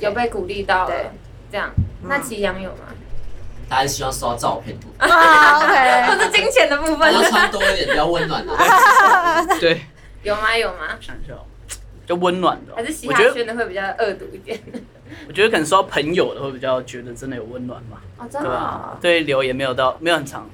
[0.00, 1.10] 有被鼓励到了对，
[1.52, 1.70] 这样。
[2.02, 2.86] 那祁阳有吗？
[3.70, 8.56] 他还是希望收到照片多，啊，OK， 或者金钱的部分然后穿多一点，比较温暖的。
[9.60, 9.82] 对，
[10.22, 10.56] 有吗？
[10.56, 10.98] 有吗？
[11.00, 11.44] 想一下哦，
[12.06, 12.76] 就温暖的哦。
[12.76, 14.58] 还是嘻我觉得，哈圈的会比较恶毒一点？
[15.26, 18.02] 我觉得可能说朋友的会比较觉得真的有温暖吧。
[18.18, 18.98] 哦，真对吧的哦？？
[19.00, 20.48] 对留言没有到，没有很常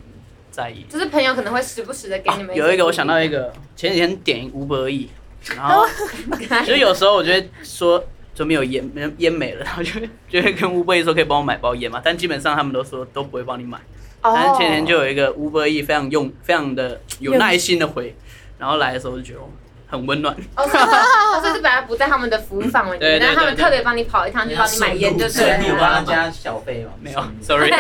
[0.51, 0.85] 在意。
[0.89, 5.09] 就是朋友可能会时不时的给啊你们、有一个我想到一，个，前几天点五百亿，
[5.57, 5.85] 然后
[6.65, 8.03] 其实有时候我觉得说
[8.35, 13.79] 就没有烟，没烟没了，然后就会就会跟乌贝说可以帮我买包烟嘛，但基本上他们都说都不会帮你买。
[14.23, 18.15] 哦但是前几天就有一个乌贝亿非常用非常的有耐心的回，
[18.65, 19.45] 然后来的时候就觉得哦
[19.87, 20.35] 很温暖。
[20.57, 20.67] 哦，
[21.43, 25.77] 所以是本来不在他们的服务范围对对但是他们对特别帮你跑一趟就帮你买烟，就是对你有。
[25.77, 26.93] 帮他加小费吗？
[26.99, 27.71] 没有，sorry，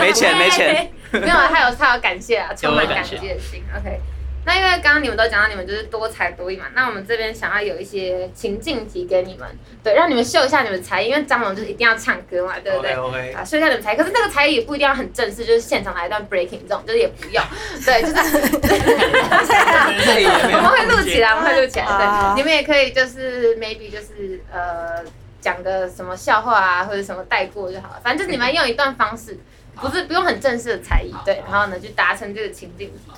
[0.00, 0.92] 没钱没钱。
[1.10, 3.64] 没有，他有他有感谢啊，充满感有感谢激的心。
[3.76, 4.00] OK，
[4.48, 9.46] 那因为刚刚你们都讲到你们就是多才多艺嘛，那我们这边想要有一些情境题给你们，
[9.84, 17.44] 对，让你们秀一下你们的才艺，因为张龙就是一定要唱歌嘛，对不对 OK，OK 啊，秀一下你们才艺，可是那个才艺也不一定要很正式，就是现场来一段 breaking 这种，就是也不用，
[17.84, 18.14] 对，就是
[20.56, 21.84] 我们会录起来，我们会录起来。
[21.84, 25.04] 啊对，你们也可以就是 maybe 就是呃
[25.42, 28.00] 讲个什么笑话啊，或者什么带过就好了。
[28.02, 29.38] 反正就是你们用一段方式，
[29.74, 33.12] 不是不用很正式的才艺，对，然后呢就达成这个情境题。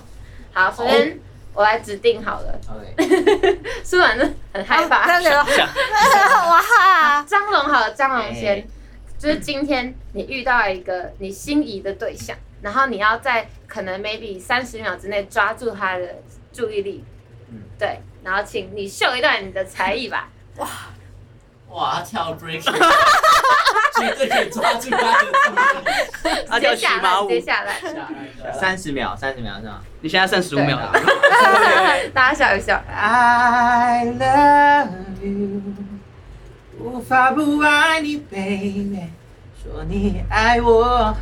[0.53, 1.19] 好，首先
[1.53, 5.21] 我来指定好了，OK， 舒婉呢很害怕。
[5.21, 8.65] 这样子， 哇，张龙好了，张龙先哎，
[9.19, 16.17] 就是今天你遇到一个你心仪的对象，然后你要在可能 maybe 三十秒之内抓住他的
[16.53, 17.05] 注意力，
[17.51, 17.63] 嗯。
[17.79, 20.29] 对，然后请你秀一段你的才艺吧。
[20.57, 20.69] 哇，
[21.69, 22.61] 哇跳 break，
[23.99, 25.25] 绝对可以抓住他的
[26.21, 26.69] 注意力。
[26.71, 30.93] 接下来，接下来，三十秒，三十秒是吗你现在剩十五秒了。
[32.15, 32.83] 大家笑一笑。
[32.91, 34.89] ？I love
[35.23, 35.61] you，
[36.79, 39.11] 无法不爱你，baby，
[39.63, 41.15] 说你爱我。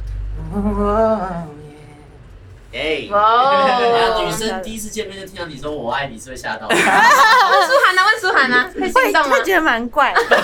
[2.72, 6.68] 哎，哇女生第一次见面就听到你说我爱你，是会吓到。
[6.70, 8.02] 问舒涵呢？
[8.04, 8.70] 问舒涵呢？
[8.74, 9.42] 会会心动吗会？
[9.42, 10.20] 觉得蛮怪的。
[10.28, 10.36] 被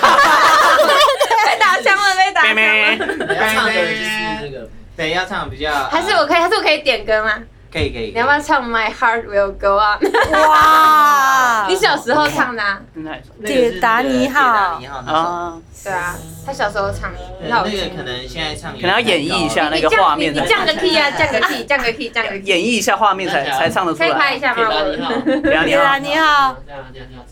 [1.59, 3.05] 打枪了，被打枪妹了。
[3.05, 4.09] 你要唱的就是
[4.41, 7.31] 那个，对，要唱比较，还是我可以，还是我可以点歌吗？
[7.75, 9.99] 可以可以，你要不要唱 My Heart Will Go On？
[10.31, 12.79] 哇，你小时候唱的啊？
[12.95, 22.43] 真的还是那个是那个铁达尼号铁达尼号那首，啊，对啊，他小时候唱的，很好听那个可能现在唱可能要演绎一下那个画面你你降个 key 啊，降个 key， 降个 key，降个 key。
[22.45, 24.33] 演绎一下画面才才唱得出可以拍。
[24.33, 24.63] 一下吗？
[24.63, 27.27] 铁达尼号，我对啊，你铁达好，尼号，这样这样这样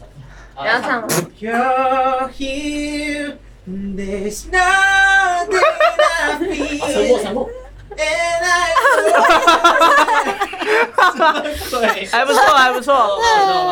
[0.60, 1.08] 你要唱吗
[1.40, 5.58] ？You're here, there's nothing
[6.12, 7.50] I 啊沉默 feel, 沉默。
[7.98, 8.74] And I
[11.70, 13.20] 对， 还不错还不错。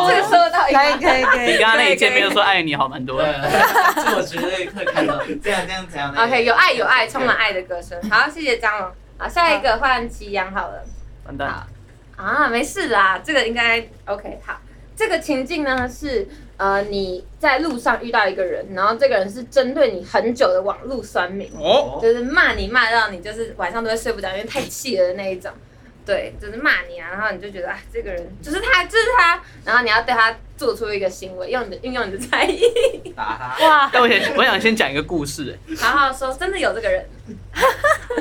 [0.07, 3.33] 这个收到一可以可以可比以，刚刚那一见面就说爱你好蛮多的。
[3.95, 5.19] 这我绝对会看到。
[5.43, 6.13] 这样这样这样。
[6.15, 7.97] OK，有爱有爱，充满爱的歌声。
[8.09, 8.91] 好，谢谢张龙。
[9.17, 10.83] 好，下一个换祁阳好了。
[11.25, 11.65] 完蛋，
[12.17, 14.39] 啊，没事啦，这个应该 OK。
[14.45, 14.59] 好，
[14.95, 16.27] 这个情境呢是
[16.61, 25.51] 呃你在路上遇到一个人，然后这个人是针对你很久的网络酸民，哦，就是骂你骂到你就是晚上都会睡不着，因为太气了的那一种。
[26.05, 32.61] 对，就是骂你啊，然后你就觉得啊，这个人就是他，就是他，然后你要对他做出一个行为，用你的运用你的才艺，
[33.17, 33.67] 打他。
[33.67, 35.57] 哇，但我想我想先讲一个故事。
[35.67, 37.03] 哎然后说真的有这个人，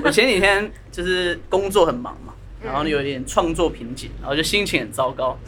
[0.02, 5.38] 我前几天就是工作很忙嘛，嗯然后有点创作瓶颈，然后就心情很糟糕，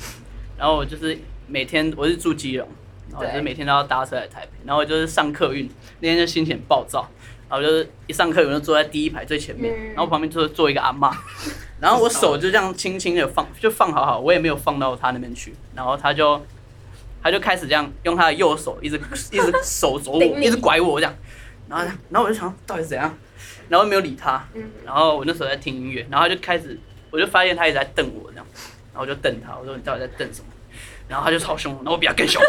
[0.59, 2.67] 然后我就是每天我是住基隆，
[3.13, 5.71] 然后就是每天都要搭车来台北，然后我就是上客运，
[6.01, 7.07] 那天就心情很暴躁，
[7.49, 9.87] 然后就是一上客运就坐在第一排最前面，嗯。
[9.89, 11.15] 然后旁边就是坐一个阿嬷，
[11.79, 16.41] 然后我手就这样轻轻的放就放好好，我也没有放到他那边去，然后他就
[17.23, 18.97] 他就开始这样用他的右手一直
[19.31, 21.15] 一直手肘我，一直拐我这样，
[21.69, 23.15] 然后然后我就想到底是怎样，
[23.69, 26.79] 然后没有理他，嗯，然后我那时候在听音乐，然后他就开始，
[27.11, 28.47] 我就发现他一直在瞪我这样，
[28.93, 30.47] 然后我就瞪他，我说你到底在瞪什么？
[31.13, 32.43] 然后他就超凶，然后我比他更凶，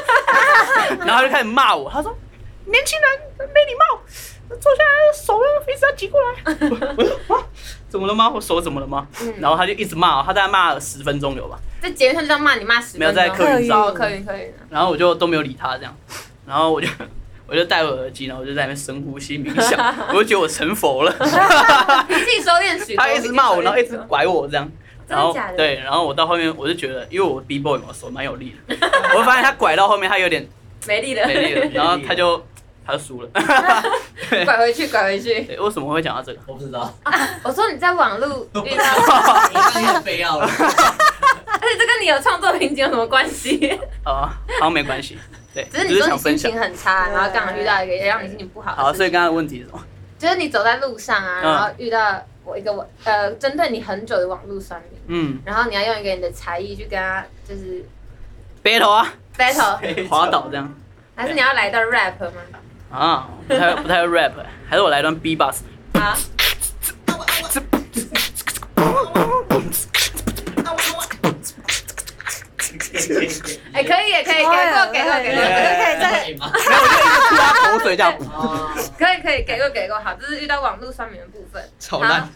[1.06, 2.15] 然后他就开始骂我，他说
[2.63, 3.99] 年轻人没礼貌，
[4.56, 6.30] 坐下来手要一直要挤过来。
[6.97, 7.43] 我说啊，
[7.89, 8.30] 怎么了吗？
[8.34, 9.06] 我手怎么了吗？
[9.21, 15.93] 嗯然后他就一直骂我，他大概骂了十分钟有吧，在节目上就这样骂你骂十分钟，没有在客运哦，上客运客运，然后我就都没有理他这样，
[16.47, 16.88] 然后我就
[17.45, 21.13] 我就戴我耳机，然后我就在那边深呼吸冥想，我就觉得我成佛了。
[22.08, 23.04] 你自己收敛许多。
[23.04, 23.97] 他一直骂我，然后一直。
[24.08, 24.71] 拐我这样，
[25.13, 28.76] 然后对，然后我到后面我就觉得，因为我 B boy 嘛，手蛮有力的，
[29.13, 30.47] 我就发现他拐到后面他有点
[30.88, 32.43] 没力了，没力了，然后他就
[32.86, 33.30] 他就输了。
[34.45, 35.41] 拐回去，拐回去。
[35.45, 36.39] 对，为什么会讲到这个？
[36.47, 36.91] 我不知道，
[37.43, 38.28] 我说你在网络
[38.65, 38.84] 遇到，
[39.49, 40.45] 你非要了。
[40.45, 43.80] 而且这跟你有创作瓶颈有什么关系？
[44.06, 44.28] 哦，
[44.60, 45.17] 好像没关系。
[45.54, 46.62] 对，只是你说想分享你心情。
[46.62, 48.82] 很差，然后刚好遇到一个也让你心情不好的。
[48.82, 49.84] 好，所以刚刚的问题是什么？
[50.17, 57.86] 就是你走在路上啊，嗯然后遇到我一个网呃针对你很久的网络酸民，嗯然后你要用一个你的才艺去跟他就是
[58.63, 60.74] battle 啊，battle，滑倒这样
[61.16, 62.32] 还是你要来一段 rap 吗？
[62.92, 64.32] 啊，不太不太会 rap，
[64.70, 65.63] 还是我来段 b b o s。
[65.94, 66.16] 好，
[73.74, 74.54] 哎，可以也可以，给过
[74.92, 75.50] 给过给过，可
[75.90, 76.52] 以可以吗？
[76.54, 78.14] 没有，我就一直吐他口水这样。
[78.32, 81.64] 哦，可以可以给过给过，好，这是遇到网络酸民的部分。
[81.80, 82.30] 超烂。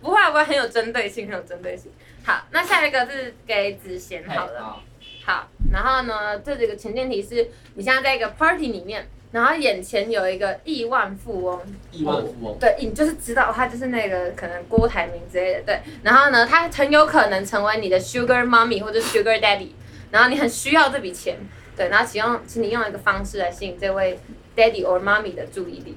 [0.00, 1.90] 不会不会，很有针对性，很有针对性。
[2.24, 4.60] 好，那下一个是给子贤好了。
[4.60, 4.82] 好，
[5.24, 11.60] 好，然后呢，这几个前提是你现在在一个 party 里面，然后眼前有一个亿万富翁，
[11.92, 15.80] 亿万富翁，对，你就是知道他就是那个可能郭台铭之类的，对。
[16.02, 19.68] 然后呢，他很有可能成为你的 sugar mommy 或者 sugar daddy，
[20.10, 21.36] 然后你很需要这笔钱，
[21.76, 21.88] 对。
[21.88, 24.18] 然后请用，请你用一个方式来吸引这位
[24.56, 25.96] daddy or mommy 的注意力，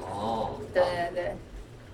[0.00, 1.36] 哦，对对对，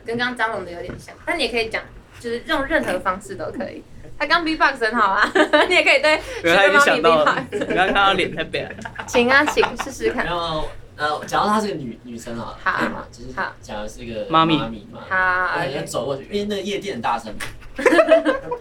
[0.07, 1.83] 跟刚刚张龙的有点像，但你也可以讲，
[2.19, 3.83] 就是用任何方式都可以。
[4.18, 5.31] 他刚 B-box 很好啊，
[5.68, 7.66] 你也可以对原来 sugar 已经想到了，B-box。
[7.68, 8.70] 刚刚看到脸太白了。
[9.07, 10.35] 请啊，请试试看然。
[10.35, 15.14] 后呃，假如她是个女女生啊，好对嘛，就是好假如是一个妈咪妈咪嘛，好
[15.55, 17.31] 哎，要走过去，因为那个夜店很大声。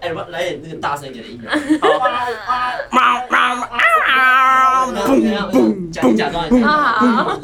[0.01, 1.49] 哎，我来点那个大声一点的音乐。
[2.91, 3.65] 猫猫
[4.05, 4.85] 啊！
[4.87, 6.67] 嘣嘣假假装一下。
[6.67, 7.39] 好，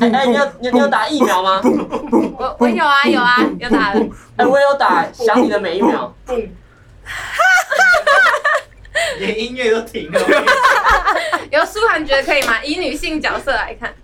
[0.00, 1.60] 哎哎，你有你有你有打疫苗吗？
[1.62, 4.00] 我我有啊有啊有打了。
[4.36, 6.10] 哎，我有打，想你的每一秒。
[9.18, 10.20] 连音乐都停了。
[11.50, 12.62] 有舒涵觉得可以吗？
[12.62, 13.94] 以女性角色来看，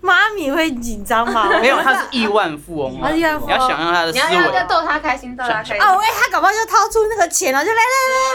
[0.00, 1.48] 妈咪会紧张吗？
[1.60, 3.04] 没有，他是亿万富翁哦。
[3.06, 4.68] 啊亿万富翁你要想象他的思你要要要维。
[4.68, 5.76] 逗她开心，逗她开心。
[5.80, 7.82] 哦，喂，他搞不好就掏出那个钱了，就来来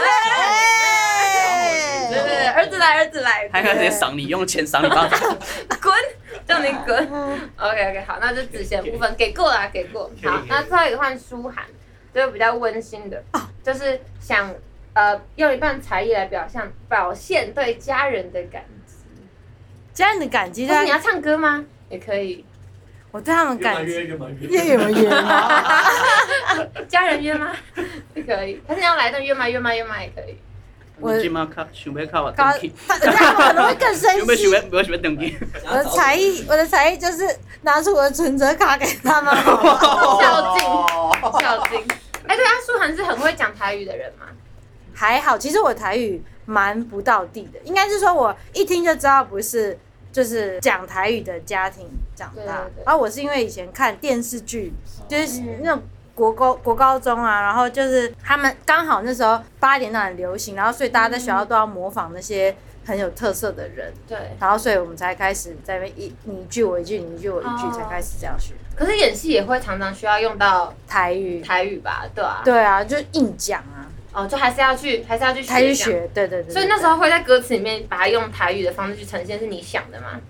[0.00, 0.06] 来
[2.08, 5.20] 来，对对对，儿子来儿子来，他应该直接赏你，用钱赏你巴掌。
[5.82, 5.94] 滚，
[6.48, 6.96] 叫你滚。
[7.58, 10.10] OK OK，好，那就子贤部分给过啦，给过。
[10.24, 11.64] 好，那最后一个换舒涵，
[12.14, 13.22] 就比较温馨的，
[13.64, 14.54] 就是想
[14.92, 18.94] 呃用一半才艺来表现表现对家人的感激。
[19.94, 21.64] 家人的感激，就是你要唱歌吗？
[21.88, 22.44] 也可以。
[23.10, 25.82] 我对他们感激，越蛮越有约吗？
[26.88, 27.52] 家人约吗？
[28.26, 28.60] 可以。
[28.66, 29.48] 他是你要来段约吗？
[29.48, 29.74] 约吗？
[29.74, 30.36] 约吗也可以。
[31.00, 34.54] 我今晚靠，想要靠我登记， 他可能会更生有没有想气。
[34.56, 35.36] 要，有想要登记？
[35.64, 37.24] 我的才艺，我的才艺就是
[37.62, 39.34] 拿出我的存折卡给他们，
[40.20, 41.84] 孝敬，孝敬。
[42.26, 44.26] 哎，对啊，舒涵是很会讲台语的人嘛。
[44.94, 49.76] 还好，其实我台语蛮不到地的，应该是说我一听就知道不是
[50.12, 52.84] 就是讲台语的家庭长大对对对。
[52.84, 54.72] 然后我是因为以前看电视剧，
[55.08, 55.82] 就是那种
[56.14, 64.18] 国高国高中啊，然后就是他们刚好那时候八点档很流行，然后所以大家在学校都要模仿那些很有特色的人，对。
[64.40, 71.40] 然后所以我们才开始在那边一你一句我一句，你一句我一句，哦才开始这样学可是演戏也会常常需要用到台语。
[71.40, 72.04] 台语吧？
[72.14, 72.42] 对啊。。
[72.44, 75.48] 对啊，就硬讲啊，哦，就还是要去，还是要去学。
[75.48, 75.72] 台语。
[75.74, 80.20] 学，对对对对所以那时候会在歌词里面把它用台语的方式去呈现，是你想的吗？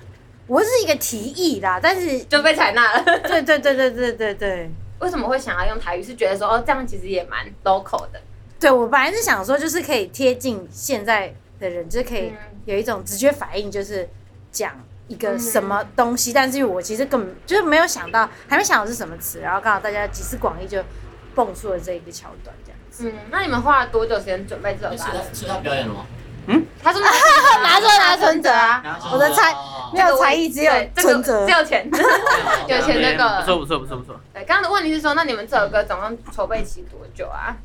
[0.46, 3.02] 我是一个提议啦，但是就被采纳了。
[3.24, 4.70] 对对对对对对对。
[5.00, 6.02] 为什么会想要用台语？
[6.02, 8.20] 是觉得说哦，这样其实也蛮 local 的。
[8.60, 14.08] 对我本来是想说，就是可以贴近现在的人，就是可以嗯有一种直觉反应，就是
[14.50, 14.72] 讲
[15.08, 20.82] 一个什么东西，但是我其实根本就是没有想到，还没想到是什么词，然后刚好大家集思广益，就
[21.34, 23.08] 蹦出了这一个桥段，这样子。
[23.08, 24.96] 嗯，那你们花了多久时间准备这首歌？
[24.98, 26.06] 他所以他表演了吗？
[26.46, 27.08] 嗯他说拿
[27.64, 31.52] 拿着拿存折啊，我的才哦没有才艺，只有这个存折只。
[31.52, 31.88] 有钱，
[32.68, 33.58] 有钱那个不错。
[33.60, 34.20] 不错不错不错。
[34.34, 37.56] 对，刚刚的问题是说，那你们这首歌总共筹备期多久啊？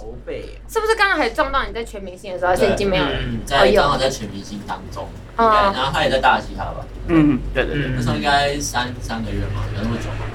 [0.00, 3.10] 筹备是不是刚刚还撞到你在全明星的时候，还是已经没有了？
[3.12, 7.90] 嗯在刚好在全明星当中，对，哦然后他也在大嘻哈吧，嗯，对对对。
[7.94, 10.26] 那时候应该三三个月嘛，有那么久吗？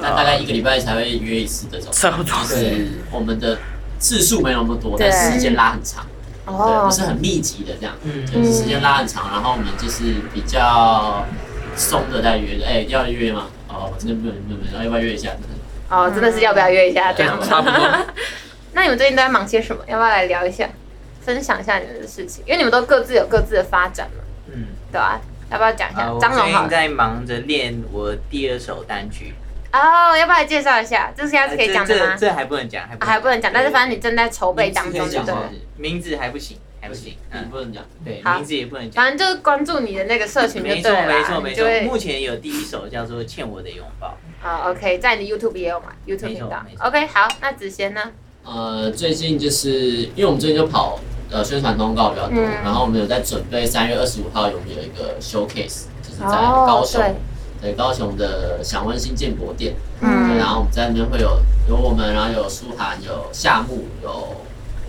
[0.00, 3.58] 那大概一个礼拜才会约一次这种，差不多就是我们的
[3.98, 6.04] 次数没有那么多，对但时间拉很长，
[6.46, 11.24] 对，哦不是很密集的这样，嗯就是时间拉很长，然后我们就是比较
[11.76, 13.46] 松的在约，哎，要约吗？
[13.68, 15.30] 哦，我真的不能不能，然后要不要约一下？
[15.90, 17.40] 哦，真的是要不要约一下这样？
[17.40, 18.06] 差不多。
[18.74, 19.82] 那你们最近都在忙些什么？
[19.86, 20.68] 要不要来聊一下，
[21.20, 22.44] 分享一下你们的事情？
[22.44, 29.32] 因为你们都各自有各自的发展嘛，嗯，对啊、要不要讲一下张荣好了，最近在忙着练我第二首单曲，
[29.72, 31.12] 哦，要不要来介绍一下？
[31.16, 32.06] 这现在是可以讲的吗？
[32.14, 35.34] 这这这还不能讲，还不能讲，但是反正你正在筹备当中，对不对？
[35.76, 37.16] 名字还不行，还不行，
[37.50, 37.84] 不能讲。
[38.04, 39.04] 对，名字也不能讲。
[39.04, 48.00] 反正就是关注你的那个社群就没错对了，没错没错，你就会目前有第一首叫做《欠我的拥抱好 OK，在你的 YouTube 也有嘛？YouTube 没错频道 OK，好，那子贤呢？
[48.44, 50.98] 呃，最近就是因为我们最近就跑
[51.30, 52.62] 呃宣传通告比较多，嗯。
[52.62, 57.14] 然后我们有在准备三月二十五号有有一个 showcase，就是在哦高雄，对。
[57.62, 60.28] 对高雄的享温馨建国店，嗯。
[60.28, 64.36] 对，然后我们在那边会有有我们，然后有舒涵，有夏木，有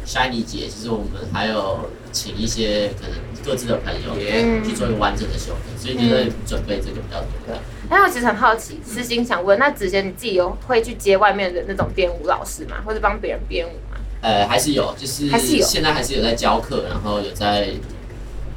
[0.05, 7.55] Shiny 姐，其实我们还有请一些可能各自的朋友也去做一个完整的 showcase，所以就在准备这个比较多。
[7.89, 12.77] 哎，我其实很好奇，私心想问，那子贤你自己有会去接外面的那种编舞老师吗？
[12.85, 13.97] 或者帮别人编舞吗？
[14.21, 17.69] 呃，还是有，就是还是有现在还是有在教课，然后有在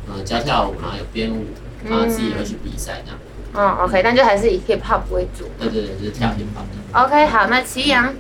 [0.08, 1.46] 呃教跳舞，然后有编舞，
[1.88, 3.18] 然后自己也会去比赛这样。
[3.54, 5.44] 嗯，OK，但就还是以 hip hop 为主。
[5.58, 7.04] 对对对，就是跳 hip hop。
[7.06, 8.14] OK，好，那祁阳，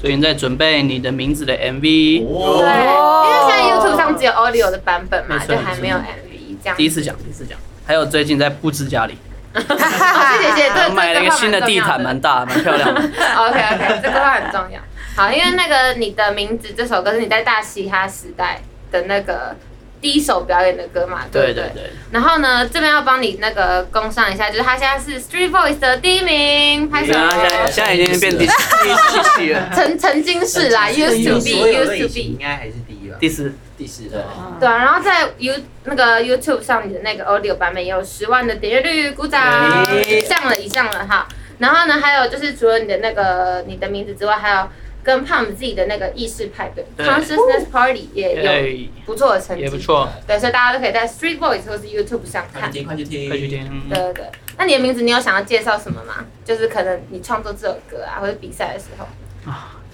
[0.00, 6.76] 所以你在准备你的名字的 MV，对，哦因为现在 YouTube 上只有 audio 的版本嘛，就还没有 MV 这样。
[6.76, 7.58] 第一次讲，第一次讲。
[7.86, 9.16] 还有最近在布置家里，哦，
[9.54, 13.00] 谢谢谢谢， 买了一个新的地毯，蛮大，蛮漂亮的。
[13.36, 14.80] OK OK，这个话很重要。
[15.16, 18.60] 好，因为那个你的名字这首歌是你在大嘻哈时代
[18.92, 19.56] 的那个
[20.00, 21.54] 第一首表演的歌嘛，对不对？
[21.54, 32.20] 对对对，然后呢，这边要帮你那个工商一下，就是他现在是 Street Voice 的第一名，拍手现在现在已经变第第第七了，曾曾经是啦，used to be，used to be。
[32.20, 33.16] 应该还是第一吧？
[33.18, 33.52] 第四。
[33.80, 34.20] 第四对。
[34.60, 39.40] 对啊，然后在 You 那个 YouTube 上你的那个 audio 版本也有十万的点阅率，鼓掌！
[39.42, 41.26] 上了，一上了哈。
[41.58, 44.68] 然后呢，还有就是除了你的那个你的名字之外，还有
[45.02, 49.78] 跟 Pam 自己的那个意识派对对 Consciousness Party 也有哎，不错的成绩，也不。
[49.78, 52.62] 错，对，所以大家都可以在 Street Voice 或是 YouTube 上看。
[52.62, 53.88] 快去听，快去听，快去听。
[53.88, 54.24] 对对对，
[54.58, 56.26] 那你的名字你有想要介绍什么吗？
[56.44, 59.06] 就是可能你创作这首歌啊，或者比赛的时候，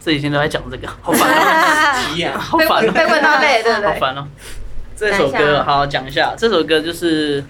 [0.07, 2.33] 这几天都在讲这个， 好烦哦，一样。
[2.33, 3.89] 被 好烦哦，被问到累，对不对？
[3.89, 4.25] 好烦哦。
[4.97, 7.43] 这首歌好好讲一下，这首歌就是，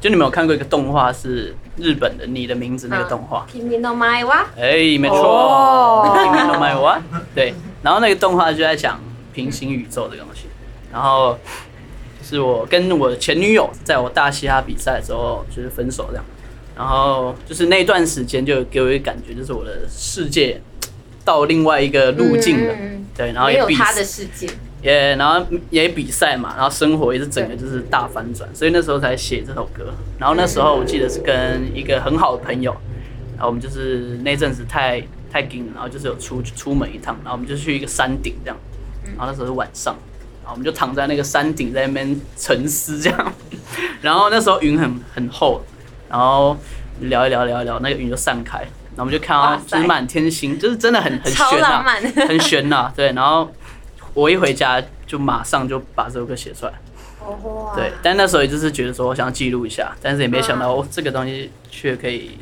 [0.00, 7.02] 就你们有看过一个动画是日本的《你的名字》那个动画？Kimi no mai wa，哎，没错哦，Kimi no My One，
[7.34, 7.52] 对，
[7.82, 8.98] 然后那个动画就在讲
[9.34, 10.46] 平行宇宙这个东西，
[10.90, 11.38] 然后
[12.22, 16.24] 就是我跟我前女友在我大嘻哈比赛的时候就是分手这样，
[16.74, 20.58] 然后就是那段时间就给我一个感觉，就是我的世界
[21.24, 22.74] 到另外一个路径了，
[23.16, 24.48] 对，然后也有他的世界。
[24.82, 29.94] 也然后也比赛嘛，然后生活也是整个就是大反转，所以那时候才写这首歌。
[30.18, 32.72] 然后那时候我记得是跟一个很好的朋友，
[33.36, 38.56] 然后我们就是那阵子太太紧了，然后就是有出出门一趟，然后我们就去一个山顶这样，
[39.16, 39.94] 然后那时候是晚上，
[40.42, 43.32] 然后我们就躺在那个山顶在那边沉思这样，
[44.02, 45.62] 然后那时候云很很厚，
[46.10, 46.56] 然后
[47.02, 49.76] 聊一聊聊一聊，那个云就散开，然后我们就看到哇塞。
[49.76, 52.02] 就是满天星，就是真的很很超悬啊，漫。
[52.28, 53.50] 很悬呐、对，然后
[54.14, 56.72] 我一回家就马上就把这首歌写出来，
[57.26, 57.74] 哇。
[57.74, 62.38] 对，但那时候也就是觉得说我想要记录一下，但是也没想到嗯哦，这个东西却可以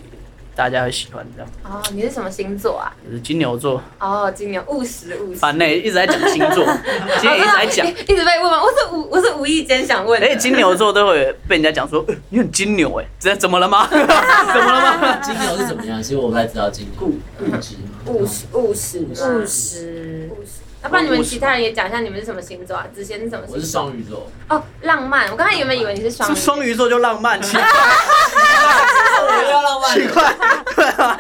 [0.60, 1.50] 大家会喜欢这样。
[1.64, 2.92] 哦，你是什么星座啊？
[3.02, 5.38] 就是金牛座，哦，金牛，务实务实。
[5.38, 6.66] 烦呢、一直在讲星座，
[7.18, 8.60] 今天一直在讲一，一直被问吗？
[8.62, 10.26] 我是无我是无意间想问的。
[10.26, 13.88] 而且金牛座都会被人家讲说，呃你很金牛哎、这怎么了吗？
[13.88, 15.16] 怎么了吗？
[15.24, 16.02] 金牛是怎么样？
[16.02, 17.88] 其实我不太知道金牛固固执吗？
[18.08, 19.14] 务实务实务
[19.46, 20.59] 实，务实。
[20.82, 22.86] 要不然你们其他人也讲一下你们是什么星座啊？
[22.94, 23.56] 子贤是什么星座？
[23.56, 25.30] 我是双鱼座，哦，浪漫。
[25.30, 26.34] 我刚才原本以为你是双鱼。
[26.34, 27.62] 是双鱼座就浪漫，奇怪，
[29.22, 30.34] 我要浪漫奇怪，
[30.74, 31.18] 对啊，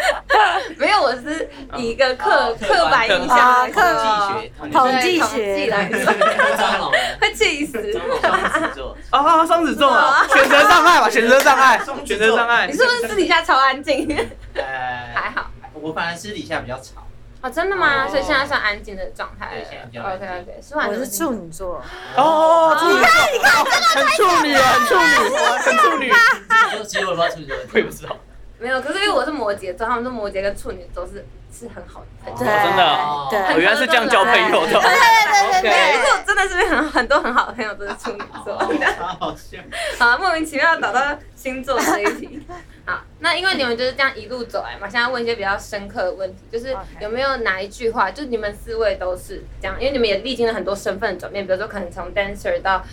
[0.78, 4.42] 没有，我是以一个刻哦刻板印象刻说
[4.72, 7.92] 统计学，统计学计来说，会气死。
[8.20, 14.08] 双子座，啊，双子座啊，选择障碍吧， 选择障碍，选择障碍你，是不是私底下超安静？
[14.54, 14.62] 呃，
[15.14, 15.50] 还好。
[15.74, 17.06] 我反而私底下比较吵，
[17.42, 18.04] 哦，真的吗？
[18.06, 18.08] 哦。
[18.08, 19.46] 所以现在算安静的状态。
[19.46, 20.02] OK 静。
[20.02, 21.82] OK，舒婉我是处女座，
[22.16, 26.12] 哦，处女座，你看很处女啊，很处女，很处女，
[26.86, 27.56] 其实我不知道处女座。
[27.72, 28.16] 我也不知道，
[28.58, 32.38] 没有，可是因为我是摩羯座，他们说摩羯跟处女座是是很好的朋友。
[32.38, 34.80] 真的哦对我原来是这样交朋友的，
[35.60, 38.58] 对对对对，OK 可是我真的是很很多很好的朋友都是处女座。
[38.98, 39.58] 好好笑。
[39.98, 42.40] 好，莫名其妙找到星座这一题。
[42.86, 52.84] 好，那因为你们就是这样一路走来嘛，现在问一些比较深刻的问题，就是有没有哪一句话，就你们四位都是这样，因为你们也历经了很多身份的转变，比如说可能从 dancer 到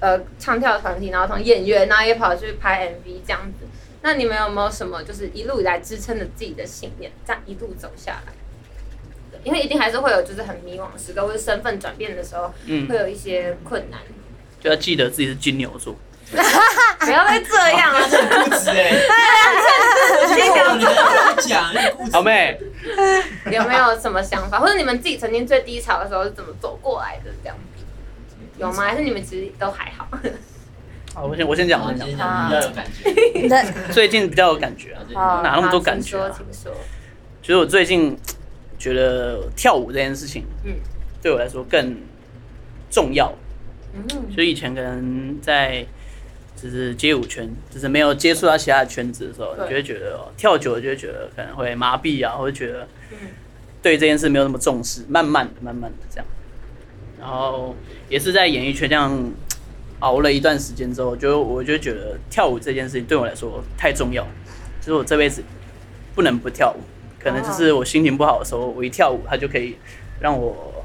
[0.00, 3.66] 呃唱跳团体，然后从演员，然后也跑去拍 MV 这样子。
[4.02, 8.32] 那你们有没有什么就是一路以来支撑着自己的信念，这样一路走下来？
[9.46, 14.00] 对因为一定还是会有就是很迷惘的时刻，或者身份转变的时候，嗯会有一些困难。
[14.60, 15.94] 就要记得自己是金牛座，
[16.32, 18.90] 不要再这样了，固执哎，
[20.26, 20.76] 先不要
[21.36, 22.10] 讲，有点固执。
[22.12, 22.58] 好妹，
[23.52, 27.30] 有没有什么想法，或者你们自己曾经最低潮的时候是怎么走过来的？
[27.42, 27.56] 这样
[28.58, 28.82] 有吗？
[28.84, 30.08] 还是你们其实都还好？
[31.14, 32.48] 好，我先我先讲，我我先讲。
[32.48, 33.92] 比较有感觉。
[33.92, 36.18] 最近比较有感觉啊，哪那么多感觉。
[37.42, 38.18] 其实我最近
[38.78, 40.72] 觉得跳舞这件事情，嗯
[41.22, 41.96] 对我来说更
[42.90, 43.32] 重要。
[43.94, 45.84] 嗯，所以以前可能在
[46.54, 53.16] 就是街舞圈，就是没有接触到其他的圈子的时候，你就会觉得、哦、跳久了就会觉得可能会麻痹啊，或者觉得嗯
[53.82, 56.26] 对这件事没有那么重视，慢慢的、慢慢的这样。
[57.18, 57.74] 然后
[58.08, 59.32] 也是在演艺圈这样
[60.00, 64.22] 熬了一段时间之后，就我就觉得跳舞这件事情对我来说太重要，
[64.80, 65.42] 就是我这辈子
[66.14, 66.80] 不能不跳舞。
[67.26, 69.76] 可能就是我心情不好的时候，我一跳舞，它就可以
[70.20, 70.84] 让我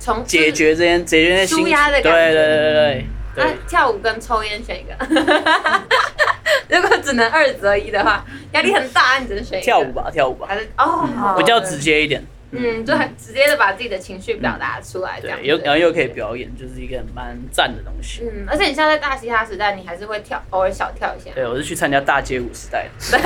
[0.00, 3.06] 从解决这件解决那心舒压的对感觉对对对对
[3.36, 3.56] 那对。
[3.68, 4.92] 跳舞跟抽烟选一个。
[6.68, 9.64] 如果只能二择一的话，压力很大，你只能选一个。
[9.64, 11.78] 跳舞吧，跳舞吧，还是哦，好比较直。
[11.78, 12.20] 接一点。
[12.56, 18.22] 嗯，就很直接的把自己的情绪表达出来，这样对，又然后又可以表演，就是一个蛮赞的东西。
[18.22, 21.32] 嗯，而且你像在在大嘻哈时代，你还是会跳，偶尔小跳一下。
[21.34, 23.18] 对，我是去参加大街舞时代，对，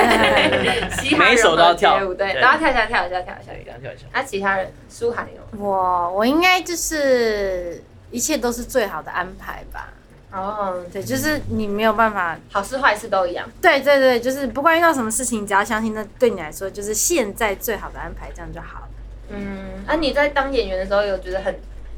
[0.97, 4.05] 嘻哈每一首都要跳街舞对，对都要跳一下，跳一下，跳一下跳一下。
[4.11, 9.93] 那其他人，舒涵有我我应该就是一切都是最好的安排吧。
[10.31, 13.47] 哦，对，就是你没有办法，好事坏事都一样。
[13.61, 18.87] 对对对，就是不管遇到什么事情，只要相信那对你来说就是现在最好的安排，这样就好了。
[19.29, 21.55] 嗯，那、你在当演员的时候，有觉得很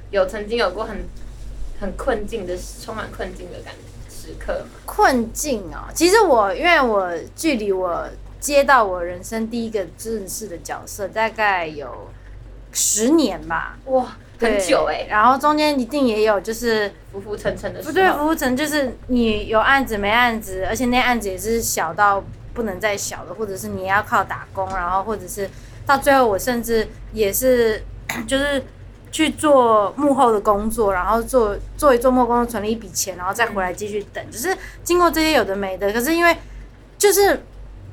[0.09, 0.97] 有曾经有过很
[1.79, 4.79] 很困境的，充满困境的感觉时刻吗？
[4.85, 8.07] 困境哦，其实我因为我距离我
[8.39, 12.09] 接到我人生第一个正式的角色，大概有
[12.71, 17.93] 十年吧，哇，很久哎、然后中间一定也有就是浮浮沉沉的时候。
[17.93, 22.23] 不对，浮浮沉就是你有案子没案子，而且那案子也是小到
[22.53, 25.49] 不能再小的，或者是你要靠打工，然后或者是
[25.91, 27.83] 到最后我甚至也是
[28.25, 28.63] 就是
[29.11, 36.37] 去做幕后的工作，然后做做一做幕后工作存了一笔钱，然后再回来继续等，就是经过这些有的没的，可是因为
[36.97, 37.41] 就是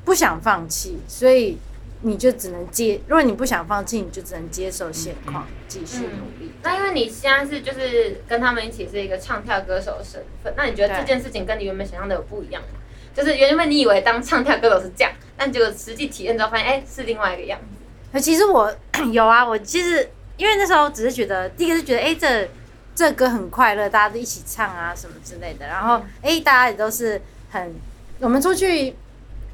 [0.05, 1.59] 不想放弃，所以
[2.03, 6.53] 你就只能接，如果你不想放弃，你就只能接受现况，继续努力。
[6.63, 12.79] 那因为你现在是就是跟他们一起是一个唱跳歌手的身份，那你觉得这件事情跟你原本想象的有不一样吗？
[13.13, 17.78] 就是原本你以为当唱跳歌手是这样，但结果实际体验之后发现，哎、是另外一个样子。
[18.13, 18.75] 可其实我
[19.13, 22.49] 有啊，我其实因为那时候只是觉得，第一个是觉得，哎、这
[22.95, 25.67] 这歌很快乐，大家都一起唱啊什么之类的。
[25.67, 27.75] 然后，哎、大家也都是很，
[28.21, 28.95] 我们出去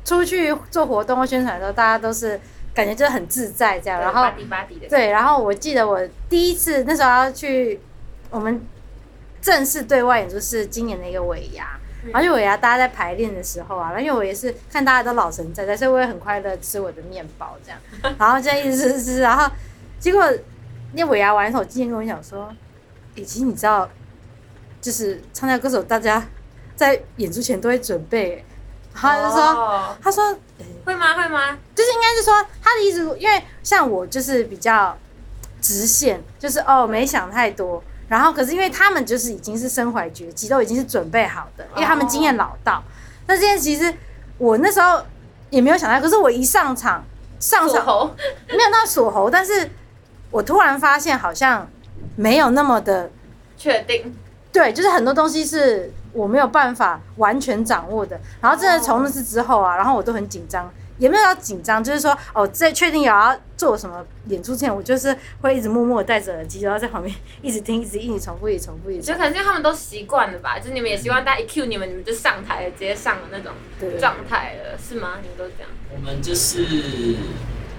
[0.05, 2.41] 出去做活动或宣传的时候，大家都是
[2.75, 4.01] 感觉就是很自在这样。
[4.01, 4.23] 然后
[4.89, 7.81] 对，然后我记得我第一次那时候要去
[8.31, 8.61] 我们
[9.43, 11.79] 正式对外演出是今年的一个尾牙，
[12.13, 17.81] 然后就尾牙大家在排练的时候啊，然后因为我也是看大家都老神在在，所以我也很快乐吃我的面包这样，
[18.19, 19.51] 然后这样一直吃吃吃，然后
[19.99, 20.23] 结果
[20.93, 22.53] 那尾牙完的时候，我今天跟我讲说，
[23.17, 23.89] 诶、其实你知道，
[24.81, 26.27] 就是唱跳歌手大家
[26.77, 28.45] 在演出前都会准备、欸，
[28.95, 30.37] 然后他就说，哦他说
[30.85, 31.15] 会吗？
[31.15, 31.59] 会吗？
[31.75, 34.97] 就是应该是说他的意思，因为像我就是比较
[35.61, 37.83] 直线，就是哦没想太多。
[38.09, 42.83] 然后可是因为他们就是已经是身怀绝技，都已经是准备好的，因为他们经验老道。
[43.27, 43.93] 那这件其实
[44.39, 45.03] 我那时候
[45.51, 47.05] 也没有想到，可是我一上场
[47.41, 47.85] 上场
[48.49, 49.71] 没有到锁喉，但是
[50.31, 51.69] 我突然发现好像
[52.17, 53.11] 没有那么的
[53.57, 54.15] 确定。
[54.53, 58.21] 对，就是很多东西是我没有办法完全掌握的。
[58.41, 60.71] 然后真的从那次之后啊，然后我都很紧张，
[61.05, 69.03] 也没有要紧张，就是说哦，在确定有要做什么演出前，我就是会一直默默地戴着耳机，然后在旁边一直听，一直一直重复，一直重复，一直。
[69.03, 75.19] 就可能是因为他们都习惯了吧，就是你们也习惯大家一 Q 你们，你们就上台，直接上了那种对状态了，是吗？
[75.21, 75.71] 你们都这样？
[75.95, 76.65] 我们就是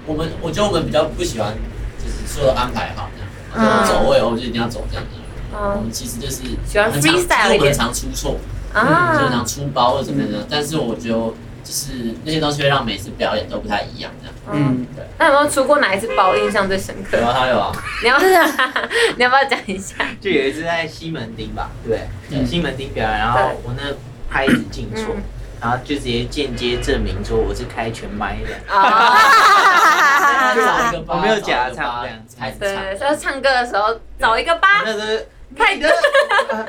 [0.06, 1.52] 我们，我觉得我们比较不喜欢，
[1.98, 5.10] 就是说安排好这样，走位，我就一定要走这样子。
[5.52, 8.38] 我嗯们其实就是喜欢很常 freestyle 我们很常出错，
[8.74, 10.46] 就很啊常，出包或者怎么样。
[10.50, 11.34] 但是我觉得
[11.66, 14.36] 就是那些东西会让每次表演都不太一样这样。
[14.54, 14.86] 嗯。
[14.96, 17.26] 对，那有没有出过哪一次包印象最深刻有？
[17.26, 17.72] 啊，他有啊，
[18.04, 18.18] 你要
[19.18, 19.96] 你要不要讲一下？
[20.22, 22.40] 就有一次在西门町吧，对不对？
[22.40, 23.84] 嗯西门町表演，然后我那
[24.30, 25.24] 拍子进错嗯，
[25.62, 28.56] 然后就直接间接证明说我是开全麦的。
[28.74, 33.10] 啊，找一个吧我没有假唱这样子对，唱。
[33.10, 35.24] 就是唱歌的时候找一个吧，那时候
[35.58, 35.88] 太多。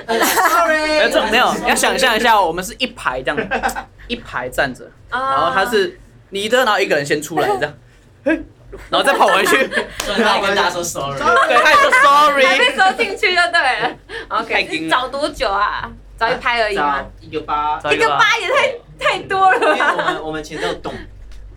[0.06, 3.36] 呃 sorry，没有这种没有，要想象一下，我们是一排这样，
[4.08, 5.98] 一排站着，然然后他是
[6.30, 7.74] 你的，然后一个人先出来这样，
[8.90, 9.56] 然后再跑回去，
[9.98, 11.18] 所以他跟大家说 sorry。
[11.18, 13.96] 对，他也说 sorry，被收进去就对了。
[14.28, 15.90] OK，找多久啊？
[16.18, 17.04] 找一拍而已吗？
[17.20, 20.02] 一个八，一个八也太太多了吧我？
[20.02, 20.92] 们我们前奏咚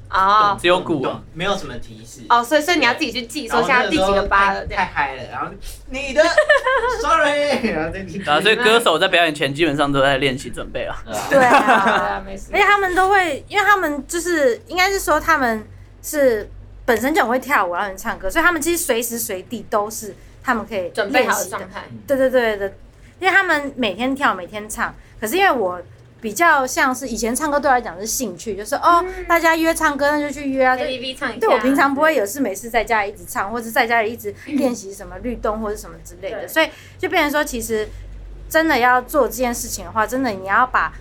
[0.09, 2.21] 哦只有鼓懂，没有什么提示。
[2.29, 4.85] 哦，所以所以你要自己去记，说现在第几个八了太。
[4.85, 5.51] 嗨了，然后
[5.89, 6.23] 你的，
[7.01, 10.95] sorry，然后再进去然后所以歌手在表演前基本上都在练习准备了。
[11.29, 12.65] 对啊， 没事而且。
[12.65, 15.63] 他们都会，因为他们就是应该是说他们
[16.01, 16.49] 是
[16.85, 22.67] 本身就很会跳舞，然后很唱歌，所以他们其实随时随地都是他们可以准备好的状态，对对对的，
[23.19, 24.93] 因为他们每天跳，每天唱。
[25.19, 25.81] 可是因为我
[26.21, 30.75] 比较像是以前唱歌对我来讲是兴趣，就是哦，大家约唱歌那就去约啊。
[30.75, 31.39] KTV 唱一。
[31.39, 37.87] 对我平常不会有事没事在家里一直唱，或者在家里一直练习什么律动或者什么之类的，所以就变成说，其实
[38.49, 40.91] 真的要做这件事情的话，真的你要把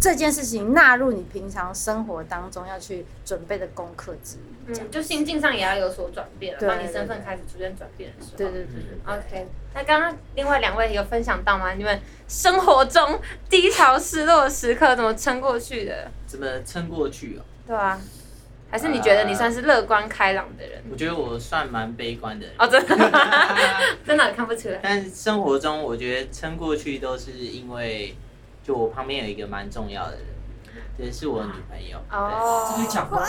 [0.00, 4.40] 这件事情纳入你平常生活当中要去准备的功课之一。
[4.66, 8.38] 嗯，就心境上也要有所转变了，对当你身份开始逐渐转变的时候。
[8.38, 11.74] 对对对对 OK，那刚刚另外两位有分享到吗？
[11.74, 13.20] 你们生活中
[13.50, 16.10] 低潮失落的时刻怎么撑过去的？
[16.26, 17.44] 怎么撑过去哦？
[17.66, 18.00] 对啊，
[18.70, 20.82] 还是你觉得你算是乐观开朗的人？
[20.90, 22.54] 我觉得我算蛮悲观的人。
[22.58, 22.96] 哦，真的，
[24.06, 24.80] 真的看不出来。
[24.82, 28.16] 但是生活中，我觉得撑过去都是因为，
[28.66, 30.24] 就我旁边有一个蛮重要的人，
[31.06, 31.98] 也是我女朋友。
[32.10, 33.20] 哦，可以讲吗？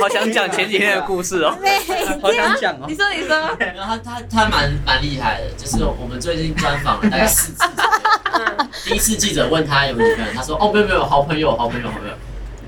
[0.00, 1.56] 好想讲前几天的故事哦，
[2.20, 2.94] 好想讲哦你。
[2.96, 7.64] 说，你说，然后他他他蛮蛮厉害的，就是我们最近专访了大概四次
[8.84, 12.14] 第一次记者问他有没有女朋友，他说哦没有没有，好朋友好朋友好朋友。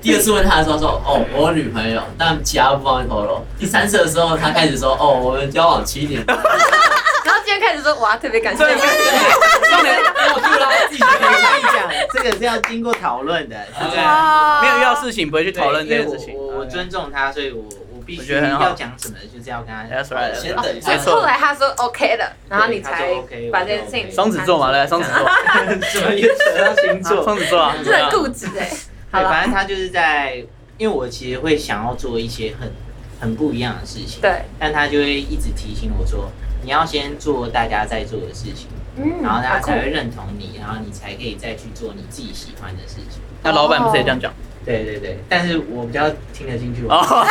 [0.07, 3.45] 第二次问他的时候说哦我有女朋友，但其他不方便透露。
[3.59, 8.79] 第三次的时候他开始说哦我们交往七年，然后今天开始说，哇，特别感谢对你。
[8.79, 9.99] 重点
[10.33, 14.07] 我 Q 他自己讲跟你讲，这个是要经过讨论的，是这样。
[14.07, 16.33] 哦没有遇到事情不会去对讨论这件事情。
[16.33, 21.15] 我我我尊重他，所以我我必须我觉得很好要讲什么，就是要跟他 That's right 先等一下所以。
[21.17, 24.09] 后来他说 OK 了，然后你才 OK，把这件事情。
[24.09, 25.19] 双子座嘛，来，双子座，
[25.91, 27.21] 什么又扯到星座？
[27.25, 28.69] 双子座啊，很固执哎。
[29.17, 30.35] 好对，反正他就是在，
[30.77, 32.71] 因为我其实会想要做一些很
[33.19, 36.29] 很不一样的事情，对，但他就会一直提醒我说，
[36.63, 43.21] 你要先做大家在做的事情，嗯然后大家才会认同你，然后你才可以再去做你自己喜欢的事情。
[43.43, 44.33] 那老板不是也这样讲？
[44.65, 46.85] 对对对，但是我比较听得进去。
[46.89, 46.99] 哦，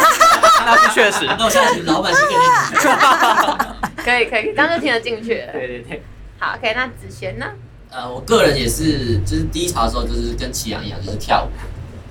[0.65, 1.27] 那是确实。
[1.39, 2.41] 那我现在请老板先给你。
[4.03, 5.53] 可以可以，刚刚就听得进去了。
[5.53, 6.03] 对对对，
[6.39, 7.45] 好，OK，那子璇呢？
[7.91, 11.49] 呃，我个人也是，就是低潮的时候就是跟祁阳一样，就是跳舞。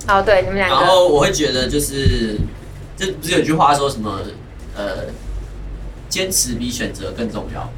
[0.08, 2.38] 哦，对，你们两个，然后我会觉得就是，
[2.96, 4.20] 这不是有句话说什么，
[4.76, 5.06] 呃，
[6.08, 7.68] 坚持比选择更重要，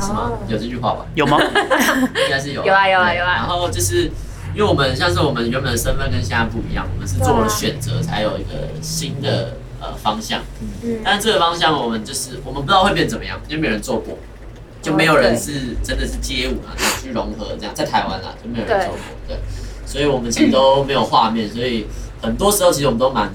[0.00, 0.32] 是吗？
[0.32, 1.06] 哦有这句话吧？
[1.14, 1.38] 有吗？
[2.24, 2.64] 应该是有。
[2.64, 4.10] 有啊有啊有啊然后就是
[4.54, 10.42] 因为我们像是我们原本的身份跟现在不一样，我们是做了选择才有一个新的呃方向。
[10.82, 14.18] 嗯，但是这个方向我们就是我们不知道会变怎么样，因为没有人做过，
[14.82, 18.98] 就没有人是真的是街舞啊去融合这样，在台湾啊就没有人做过，
[19.28, 19.36] 对，
[19.88, 21.86] 所以我们其实都没有画面，所以
[22.20, 23.32] 很多时候其实我们都蛮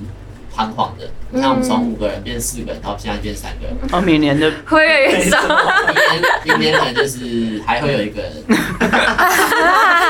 [0.55, 1.09] 彷徨的。
[1.31, 5.41] 你看我们从五个人变四个人，然后现在变三个人，哦，明年的会越来越少。
[5.87, 8.31] 明年明年可能就是还会有一个人，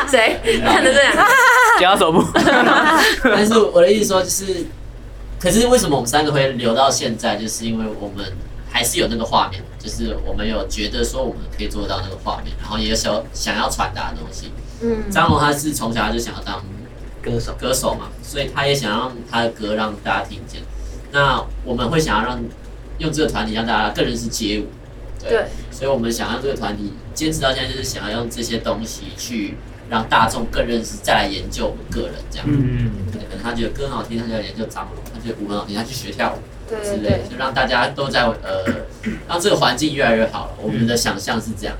[0.09, 1.15] 谁看着这样？
[1.79, 2.21] 剪刀手部，
[3.23, 4.65] 但是我的意思说就是，
[5.39, 8.25] 可是为什么我们三个会留到现在，就是因为我们
[8.69, 14.51] 还是有那个画面，就是我们有觉得说我们可以做到那个画面，然后也有想想要传达的东西。
[14.83, 16.63] 嗯，张龙他是从小他就想要当
[17.21, 17.53] 歌手。
[17.53, 20.61] 歌手嘛，所以他也想让他的歌让大家听见。
[21.11, 22.43] 那我们会想要让
[22.97, 24.67] 用这个团体让大家更认识街舞，
[25.21, 29.55] 对，所以我们想让这个团体坚持到现在，就是想要用这些东西去
[29.89, 32.47] 让大众更认识，再来研究我们个人这样。
[32.49, 37.29] 嗯，可能他觉得歌很好听，他就要研究张龙；他觉得舞很好听，他去学跳舞对之类的，对对。
[37.31, 38.65] 就让大家都在呃，
[39.27, 40.53] 让这个环境越来越好了。
[40.61, 41.75] 我们的想象是这样。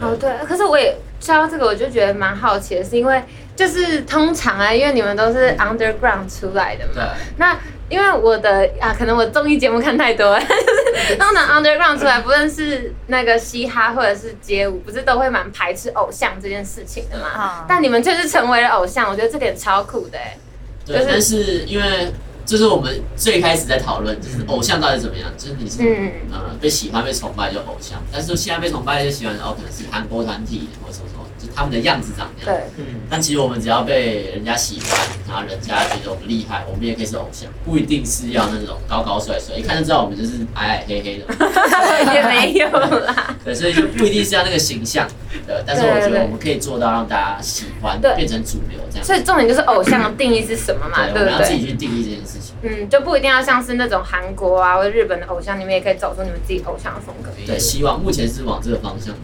[0.00, 3.22] 哦，对，可是我也说到这个，我就觉得蛮好奇的，是因为
[3.54, 7.02] 就是通常啊，因为你们都是 underground 出来的嘛，对，
[7.36, 7.56] 那
[7.88, 10.46] 因为我的啊，可能我综艺节目看太多了，就
[11.06, 17.28] 是通常 underground 出来，不论是那个嘻哈或者是街舞，不是都会蛮排斥偶像这件事情的嘛？
[17.28, 20.36] 啊但你们却是成为了偶像，我觉得这点超酷的哎。
[20.84, 22.12] 对，就是但是因为
[22.44, 26.12] 这是我们最开始在讨论，就是偶像到底怎么样，就是你是、嗯。
[26.32, 31.06] 呃被喜欢、被崇拜就偶像，但是现在被崇拜就喜欢哦，可能是韩国团体或者什么
[31.54, 32.60] 他们的样子长这样。
[32.60, 41.24] 对，嗯，但其实我们只要被人家喜欢，然后人家觉得我们厉害，我们也可以是偶像，不一定是要那种高高帅帅，一看就知道我们就是矮矮黑黑的。
[42.14, 43.36] 也没有啦。
[43.44, 45.08] 对，所以就不一定是要那个形象，
[45.46, 45.56] 对。
[45.66, 49.04] 但是我觉得我们可以做到让大家喜欢，对变成主流这样。
[49.04, 51.62] 所以重点就是偶像的定义是什么嘛，对，我对我们要自己？
[51.62, 52.54] 去定义这件事情。
[52.62, 57.30] 嗯，就不一定要像是那种韩国啊或者日本的偶像，你们也可以走出你们自己偶像的风格。
[57.46, 59.14] 对，希望目前是往这个方向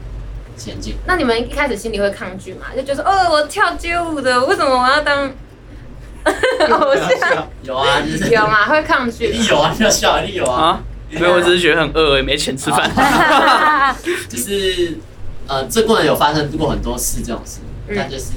[0.59, 0.97] 前进。
[1.07, 2.67] 那你们一开始心里会抗拒吗？
[2.77, 5.31] 就觉得，哦，我跳街舞的，为什么我要当
[6.71, 8.67] 偶像 有啊，就是有吗？
[8.67, 9.45] 会抗拒吗？
[9.49, 10.63] 有啊，要笑，一定有啊。
[10.63, 10.81] 啊，
[11.11, 12.91] 没有，我只是觉得很饿，也没钱吃饭。
[14.29, 14.99] 就是
[15.47, 18.33] 呃，这过程有发生过很多次这种事，嗯但就是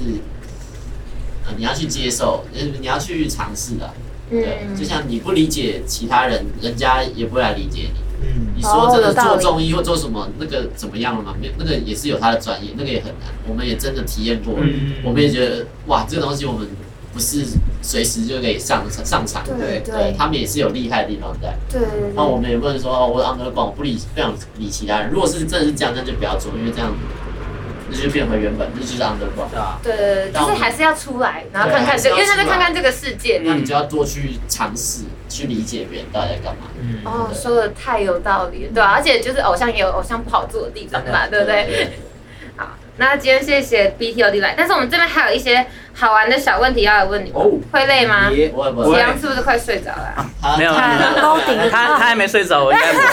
[1.46, 3.90] 呃，你要去接受，呃你要去尝试的。
[4.30, 8.00] 对，嗯就像你不理解其他人，人家也不会来理解你。
[8.22, 11.34] 嗯，你说真的做中医或做什么，那个怎么样了吗？
[11.40, 13.28] 没有，那个也是有他的专业，那个也很难。
[13.48, 16.66] 我们也真的体验过，嗯我们也觉得哇，这个东西我们
[17.12, 17.44] 不是
[17.82, 19.42] 随时就可以上上场。
[19.44, 21.54] 对对，他们也是有厉害的地方在。
[21.68, 25.10] 对对那我们也不能说哦，我 underground 我不理不想理其他人。
[25.10, 26.92] 如果是真的是这样，那就不要做，因为这样
[27.92, 29.50] 那就变回原本，那就是 underground。
[29.50, 33.42] 对啊，对对，对就是还是要出来，然后看看这，因为他在看看这个世界。
[33.44, 36.62] 那你就要多去尝试，去理解别人到底在干嘛。
[36.80, 41.92] 嗯，哦，说的太有道理了，对啊，而且就是偶像也有偶像不好做的地方嘛，对不对？
[42.56, 48.30] 好，那今天谢谢 BTOD 来，但是我们这边还有一些好玩的小问题要来问你，哦会累吗？
[48.30, 50.98] 也不会不会，是不是快睡着了没有他
[51.70, 53.04] 他他还没睡着，我应该不会。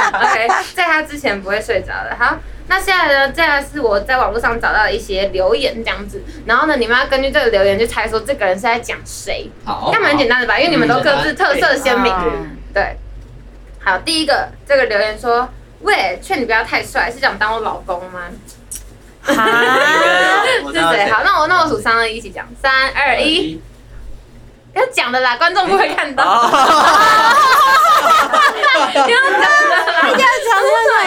[0.28, 2.16] OK，在他之前不会睡着的。
[2.18, 2.38] 好，
[2.68, 10.58] 那现在呢，再来是我在网络上找到的一些留言这样子，然后呢，你们要根据这个留言去猜说这个人是在讲谁，好，应该蛮简单的吧？
[10.58, 12.12] 因为你们都各自特色鲜明。
[12.12, 12.96] 嗯对，
[13.82, 15.48] 好，第一个这个留言说，
[15.80, 18.22] 喂，劝你不要太帅，是想当我老公吗？
[19.26, 19.34] 是
[20.72, 21.10] 谁？
[21.10, 23.60] 好，那我那我数三二一，一起讲，三二一，
[24.76, 26.56] 要讲的啦，观众不会看到，不
[28.98, 29.46] 要讲的啦，
[30.06, 30.26] 要讲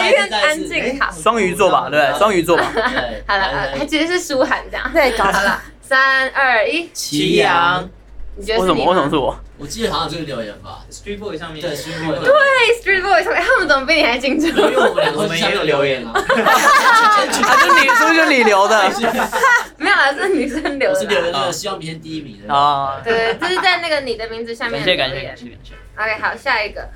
[0.04, 2.18] 一片安静，好，双鱼座吧，对不对？
[2.18, 2.64] 双鱼座吧。
[2.74, 2.82] 对，
[3.28, 3.44] 好了，
[3.78, 7.88] 还其实是舒涵这样，对，搞好了，三二一，祁阳
[8.36, 8.84] 你觉得为什么？
[8.86, 9.38] 为什么是我？
[9.58, 14.46] 我记得好像有这个留言吧，Street Boy 上面对，，Street Boy 上面他们怎么比你还清楚？
[14.46, 18.90] 因为我们两个也有留言啊，啊，就你，是不是就你留的？
[19.76, 21.00] 没有啊，是女生留我的啦。
[21.00, 25.74] 是留言那个希望明天第一名的啊，对，这是在那个你的名字下面感谢感谢感谢感谢。
[25.96, 26.88] OK，好，下一个。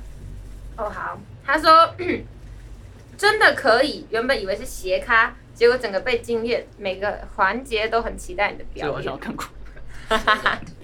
[0.77, 1.93] 哦，好，他说
[3.17, 8.91] 真的可以，原本以为是斜咖，结果整个被惊艳，每个环节都很期待你的这个表演。
[8.91, 9.45] 我好像看过。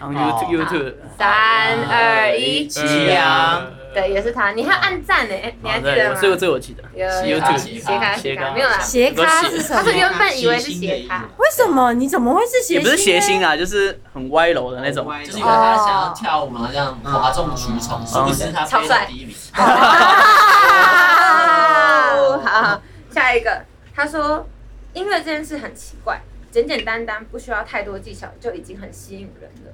[0.00, 6.18] 然后 YouTube YouTube 三二一，祁阳，对，也是他，你还要按赞呢，你还记得吗？
[6.20, 6.82] 这个这个我记得。
[6.94, 8.78] 有斜咖 YouTube 斜咖斜斜咖咖没有啦。
[8.78, 9.82] 斜咖是什么？
[9.82, 11.92] 他说原本以为是斜咖，为什么？
[11.94, 12.74] 你怎么会是斜？
[12.74, 15.06] 也不是斜心，啊，就是很歪楼的那种。
[15.24, 19.34] 就是因为他想要跳舞嘛，这样哗众取宠，殊不是他非超帅常第一名。
[22.16, 24.46] 哦， 好，下一个，他说
[24.92, 26.20] 音乐这件事很奇怪，
[26.54, 29.72] 简简单单，不需要太多技巧，就已经很吸引人了。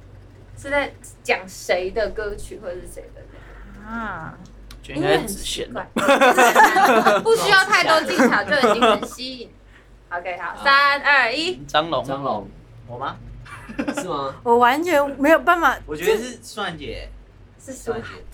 [0.57, 0.91] 是在
[1.22, 3.20] 讲谁的歌曲或者是谁的？
[3.87, 4.33] 啊，
[4.83, 5.68] 就应该是子贤。
[7.22, 9.51] 不需要太多技巧就已经很吸引。
[10.09, 12.49] OK，好，三二一，张龙，张龙
[12.89, 13.18] 我吗？
[13.95, 14.35] 是吗？
[14.43, 15.78] 我完全没有办法。
[15.85, 17.11] 我觉得是算姐，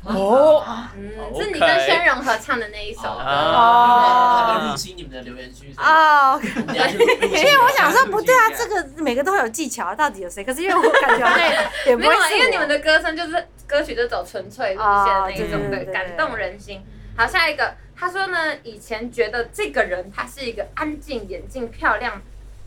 [0.05, 0.65] 哦，
[0.97, 1.11] 嗯，
[1.41, 3.03] 是你跟宣荣合唱的那一首。
[3.03, 3.09] 歌。
[3.25, 5.75] 哦，入侵你们的留言区。
[5.79, 10.45] 哦，因为我想说不对啊，这个每个都有技巧，到底有谁？
[10.45, 11.49] 可是因为我感觉好像
[11.87, 15.93] 也 不没有啊，会因为你们的歌声就是歌曲就走纯粹路线的那一种，对，哦对对对。
[15.93, 16.85] 感动人心。
[17.17, 22.21] 好，下一个，他说呢，以前觉得这个人他是一个安静、眼睛漂亮、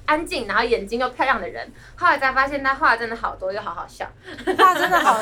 [0.10, 4.07] 安静，然后眼睛又漂亮的人，后来才发现他话真的好多，又好好笑。
[4.57, 5.14] 话真的好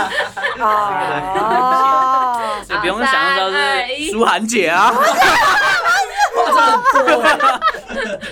[0.59, 4.93] 哦，所以不用想象到三二一是舒涵姐啊。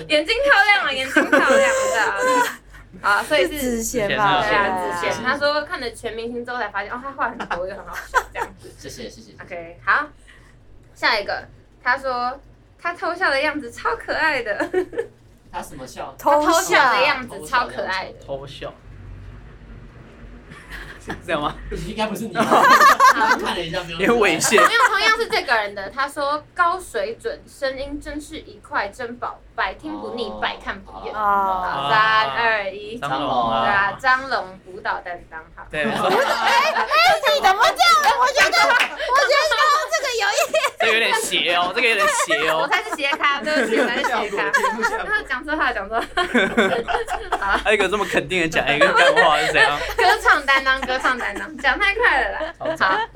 [0.07, 1.65] 眼睛漂亮啊，眼睛漂亮的。
[3.01, 4.41] 好，所以是是子贤吧？
[4.47, 5.11] 对啊，对子贤。
[5.23, 8.73] 他说看了全明星之后才发现，哦，他话很多，又很好笑，这样子。
[8.79, 9.33] 谢谢谢谢。
[9.43, 10.07] OK，好，
[10.95, 11.43] 下一个，
[11.83, 12.39] 他说
[12.81, 14.69] 他偷笑的样子超可爱的，
[15.55, 16.13] 他什么笑？
[16.19, 18.19] 他偷笑笑的样子超可爱的。
[18.19, 18.73] 偷笑，
[20.99, 21.55] 是这样吗？
[21.87, 22.43] 应该不是你吧。
[23.39, 23.99] 看了一下没有？
[24.01, 24.57] 有点猥亵。
[24.57, 25.89] 没有，同样是这个人的。
[25.89, 31.15] 他说高水准，声音真是一块珍宝，百听不腻，百看不厌。
[31.15, 35.65] 哦好，三二一，张龙对啊，啊，张龙舞蹈担当，好。
[35.71, 35.95] 对， 哎哎，
[37.33, 37.95] 你怎么这样？
[38.19, 42.67] 我觉得，我觉得刚刚这个有一点，这有点邪哦，这个有点邪哦我哦。
[42.67, 44.51] 才是斜咖，对不起，我才是斜咖。
[45.07, 46.05] 他讲错话，讲错话。
[47.39, 49.79] 好，还有一个这么肯定的讲一个干话是怎样？
[49.95, 52.53] 歌唱担当，歌唱担当，讲太快了啦。
[52.59, 52.67] 好，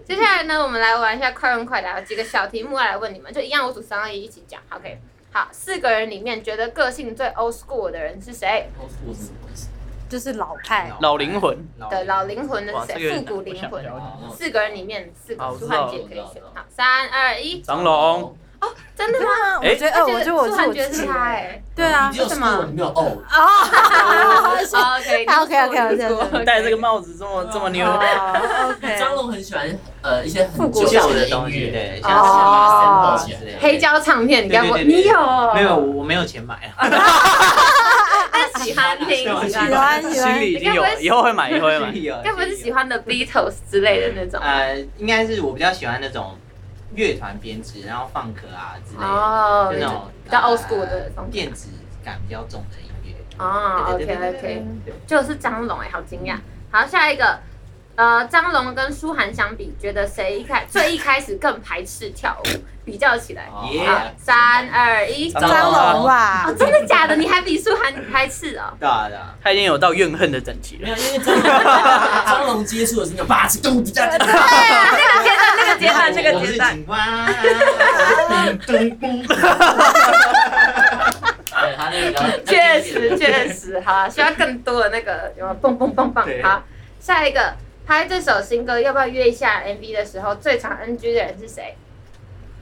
[0.06, 4.60] 接下来呢，我们来玩一下快问快答，有几个小题目要来问你们，就一样，我数三二一一起讲。
[4.72, 5.00] OK，
[5.32, 8.68] 好，四个人里面觉得个性最 old school 的人是谁？
[10.10, 11.56] 就是老派，老灵魂，
[11.90, 13.16] 的老灵魂的，是谁？
[13.16, 13.86] 复古灵魂。
[14.36, 16.42] 四个人里面四个，好我知道舒涵姐可以选。
[16.56, 18.36] 好，三二一，张龙，
[18.98, 19.28] 真的吗？
[19.62, 21.62] 我觉得，呃，我觉得我舒是觉得是他哎。
[21.74, 23.46] 对啊你，只有为什么说你没有哦，哦
[25.42, 27.98] OK OK，OK，我知道你戴这个帽子这么这么牛，哦
[28.72, 29.66] ，OK， 张龙很喜欢
[30.02, 35.54] 呃一些很复古旧旧的东西，对，哦像是哦 sample 之类的黑胶唱片，你该不会对对对对你有？
[35.54, 36.90] 没有，我没有钱买啊。
[38.32, 39.72] 但喜欢听，喜欢。
[39.72, 41.94] 欢喜欢心里已经有了，以后会买，以后会买。
[42.24, 44.40] 该不是喜欢的 Beatles 之类的那种？
[44.44, 46.36] 呃，应该是我比较喜欢那种
[46.96, 51.70] 乐团编制，然后放歌啊之类的，哦就那种比较 old 呃 school 的电子
[52.04, 53.16] 感比较重的音乐。
[53.38, 54.66] 哦，OK OK，
[55.08, 56.38] 就是张龙哎，好惊讶。
[56.72, 57.40] 好，下一个，
[58.00, 62.48] 呃，张龙跟舒涵相比，觉得谁一开最一开始更排斥跳舞？
[62.86, 63.44] 比较起来，
[64.18, 67.18] 三二一，张张龙吧哦，，真的假的？
[67.18, 68.72] 你还比舒涵排斥哦？
[68.80, 70.84] 对啊对啊，他已经有到怨恨的等级了。
[70.84, 71.20] 没有，因为
[72.26, 74.48] 张龙 接触的是那种八十咚比较，对啊，
[74.94, 76.74] 那个阶段，那个阶段，那个我是阶段。
[76.74, 76.98] 警官，
[78.66, 79.36] 咚咚咚对
[81.76, 86.26] 他那个比较确实确实，好啊，需要更多的那个有没有蹦蹦蹦蹦？
[86.42, 86.64] 好，
[87.02, 87.54] 下一个
[87.90, 91.76] 拍这首新歌要不要约一下 MV 的时候，最常 NG 的人是谁？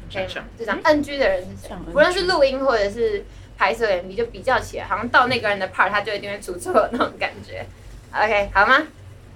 [0.10, 0.46] 可以吗想？
[0.56, 1.86] 最常 NG 的人是谁想？
[1.94, 3.26] 无论是录音或者是
[3.58, 7.66] 拍摄 MV，就比较起来，好像到那个人的 part，他就一定会出错那种感觉。
[8.14, 8.88] OK，好吗？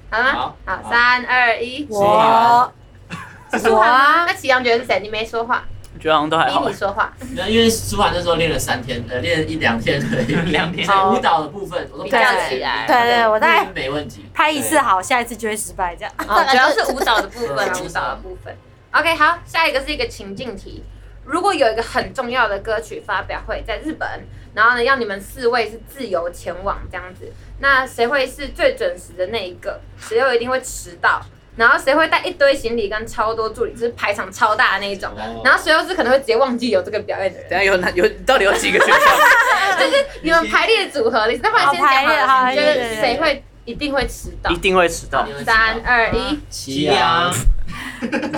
[0.10, 0.32] 好吗？
[0.32, 2.72] 好好，三二一，我
[3.52, 3.94] 是舒涵吗？
[3.94, 5.02] 我啊那祁阳觉得是谁？
[5.02, 5.70] 你没说话，我
[6.02, 6.74] 觉得好像都还好逼你。
[6.74, 7.14] 说话。
[7.30, 14.26] 没有，因为舒涵那时候练了三天，呃，练一两天而已，两天所以舞蹈的部分我都比较起来对对，我大概没问题。
[14.34, 16.12] 拍一次好，下一次就会失败这样。
[16.18, 18.54] 哦，主要是舞蹈的部分 舞蹈的部分。
[18.91, 20.84] OK，好，下一个是一个情境题。
[21.24, 24.10] 如果有一个很重要的歌曲发表会在日本，
[24.56, 29.80] 然后呢，要你们四位是自由前往这样子，那谁会是最准时的那一个？
[29.99, 31.22] 谁又一定会迟到？
[31.56, 35.10] 然后谁会带一堆行李跟超多助理，就是排场超大的那一种？
[35.18, 37.49] 哦然后谁又是可能会直接忘记有这个表演的人？
[37.49, 38.99] 等一下有哪 有到底有几个选项？
[39.80, 44.58] 就是你们排列组合，你那不然先讲好好了，好你觉得对对对谁会一定会迟到一？
[44.58, 47.32] 定会迟到，三二一，齐阳，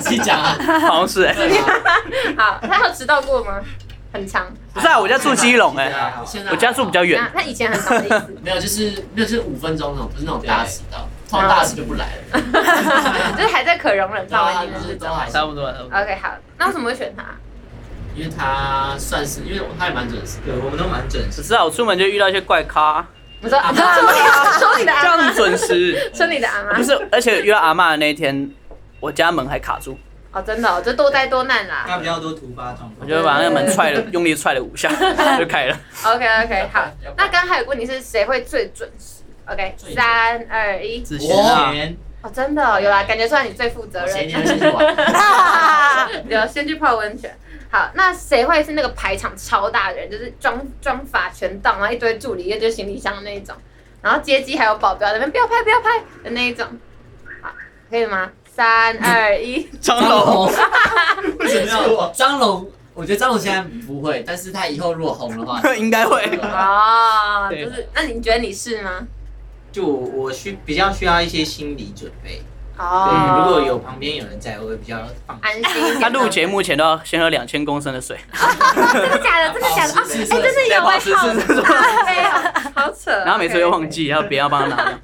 [0.09, 0.57] 你讲啊。
[0.81, 1.33] 好像是哎。
[1.33, 1.65] 对啊
[2.37, 3.59] 好，他有迟到过吗？
[4.11, 4.45] 很长。
[4.73, 7.41] 不是啊，我家住基隆哎，现在我家住比较远那。
[7.41, 13.33] 他以前很长的意思，没有，就是没有，就是五分钟那种，不是那种大迟到，通常大迟就不来了。
[13.35, 14.87] 就是还在可容忍范围内的这种。
[14.87, 17.23] 就是都还差不多 OK，好，那为什么会选他？
[18.15, 20.53] 因为他算是，因为他也蛮准时的。
[20.53, 21.41] 对，我们都蛮准时。
[21.41, 23.03] 只是啊，我出门就遇到一些怪咖，
[23.41, 23.83] 我说，你说
[24.59, 25.99] 说你的这阿妈，样准时。
[26.13, 28.51] 说你的阿妈不，是，而且遇到阿妈的那一天，
[28.99, 29.97] 我家门还卡住，
[30.31, 31.85] 哦，真的哦，就多灾多难啦。
[31.87, 32.97] 他比较多突发状况。
[32.99, 34.87] 我就把那个门踹了，用力踹了五下
[35.39, 35.75] 就开了。
[36.05, 36.85] OK OK，好，
[37.17, 39.12] 那刚刚还有个问题是谁会最准时
[39.45, 41.73] ？OK，三二一，之之前啊，
[42.23, 44.95] 哦，真的哦有啦，感觉出来你最负责我前一任，天先去玩，
[46.29, 47.35] 有先去泡温泉。
[47.69, 53.55] 好，那谁会是那个排场超大的人，就是装装法全到，然后一堆助理，一堆行李箱的那一种，
[54.01, 56.67] 然后接机还有保镖在那边不要拍不要拍的那一种。
[57.41, 57.49] 好，
[57.89, 58.31] 可以吗？
[58.45, 60.53] 三二一， 张张龙，龙，
[61.39, 62.69] 为什么要张龙？
[62.93, 66.23] 我觉得张龙现在不会，但是他以后如果红的话， 应该会。
[66.43, 69.07] 哦，对就是，那你觉得你是吗？
[69.73, 72.41] 就我需比较需要一些心理准备。
[72.75, 74.97] 对，哦，如果有旁边有人在，我会比较
[75.27, 75.43] 放心。
[75.43, 79.53] 安心， 他录节目前都要先喝两千公升的水， 真的假的？
[79.53, 79.93] 真的假的？
[79.93, 81.61] 啊，哎， 是是真的有哎，是是
[82.73, 83.11] 好扯。
[83.11, 84.99] 然后每次又忘记，然后别人要帮他拿。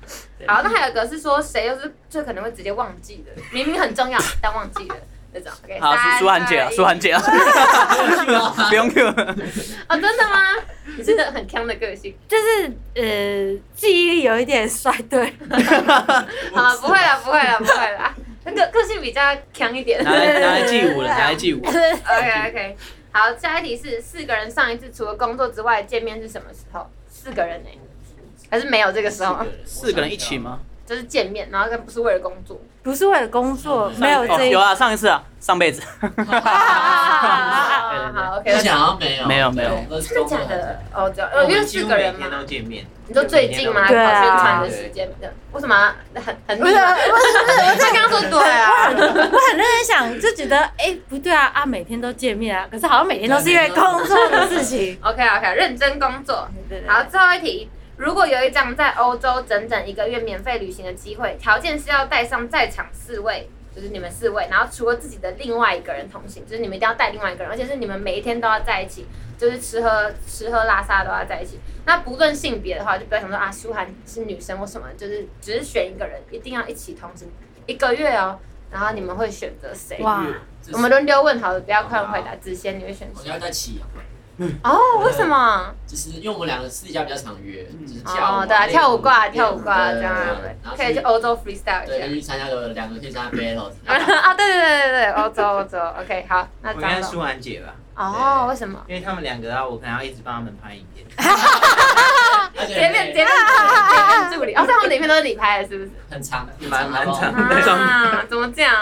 [0.47, 4.95] 好，那还有一个是说谁又是最可能会直接忘记的，明明很重要但忘记了
[5.34, 5.51] 那种。
[5.63, 7.21] OK，好，舒涵姐啊，舒涵姐啊，
[8.69, 9.07] 不用 Q。
[9.88, 10.55] 哦，真的吗？
[10.97, 12.15] 你是很强的个性。
[12.27, 15.34] 就是呃，记忆力有一点衰退。
[16.53, 18.13] 好，不会了，不会了，不会了。
[18.45, 19.21] 那个个性比较
[19.53, 20.03] 强一点。
[20.03, 21.59] 拿来拿来记舞了，拿来记舞。
[21.65, 22.77] OK OK，
[23.11, 26.89] 好，下一题是四个人上一次除了工作之外见面是什么时候？
[27.07, 27.69] 四个人呢、
[28.49, 29.45] 还是没有这个时候？
[29.65, 30.38] 四个人一起？
[30.39, 30.59] 吗？
[30.90, 32.60] 就是见面，然后跟不是为了工作。
[32.82, 35.84] 不是为了工作，没有哦，这一有啊，上一次啊，上辈子。
[36.02, 36.08] 好
[38.40, 39.70] ，OK，而且好像没有，没有没有
[40.02, 40.80] 真的假的？
[40.92, 41.14] 哦，
[41.48, 42.84] 因为四个人嘛每天都，见面。
[43.06, 43.84] 你说最近吗？
[43.84, 45.32] 还对啊宣传的时间的？
[45.52, 46.88] 为什么要很很不是不是不
[47.52, 48.98] 是，我他刚刚说对啊，我很
[49.58, 54.98] 认真想，就觉得哎、不对啊啊，每天都见面啊，可是好像每天都是因为工作的事情。
[55.06, 56.48] OK OK，认真工作。
[56.68, 57.70] 对对对好，最后一题，
[58.00, 69.06] 如果有一张在欧洲整整一个月免费旅行的机会，条件是要带上在场四位，就是你们四位，然后除了自己的另外一个人同行，就是你们一定要带另外一个人，而且是你们每一天都要在一起，
[69.38, 71.60] 就是吃喝吃喝拉撒都要在一起。
[71.86, 77.28] 那不论性别的话，就不要想说啊，舒涵是女生或什么，就是只是选一个人，一定要一起同行
[77.66, 78.39] 一个月哦。
[78.72, 79.97] 然后你们会选择谁？
[80.02, 80.26] 哇，
[80.72, 82.34] 我们轮流问好了，不要快问回答。
[82.38, 83.24] 子贤，你会选谁？
[83.24, 83.88] 我要在起阳，
[84.64, 85.74] 哦，为什么？
[85.86, 90.16] 就是因为我们两个私底下比较常约，就是跳舞啊哦，对啊，跳舞挂，跳舞挂这样
[90.78, 93.94] 可以去欧洲 freestyle 对，一可以去参加个两个可以参加 battle，下。
[93.94, 96.74] 啊，对对对对对，欧洲欧洲，OK，好，那。
[96.74, 98.80] 我跟舒婉姐吧，哦，为什么？
[98.88, 101.06] 因为他们两个啊，我可能要一直帮他们拍影片。
[102.58, 105.91] 而且直接变直接变直接变助理，哦，所以他们的影片都是你拍的，是不是？
[106.10, 108.74] 很长， 蛮蛮长啊，怎么这样？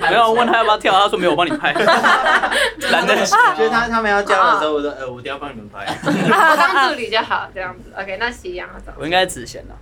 [0.00, 1.72] 没有问他要不要跳，他说没有，我帮你拍。
[2.90, 3.34] 懒得就是
[3.70, 5.86] 他他们要教的时候，我说呃，我都要帮你们拍。
[6.04, 6.10] 我
[6.56, 7.92] 当助理就好，这样子。
[7.96, 8.94] OK，那夕阳要怎么？
[9.00, 9.74] 我应该是子贤的。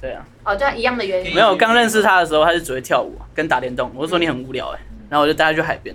[0.00, 1.34] 对啊，哦，就一样的原因。
[1.34, 3.90] 没有，我刚认识他的时候，他是只会跳舞跟打电动。
[3.94, 5.94] 我就说你很无聊哎，然后我就带他去海边。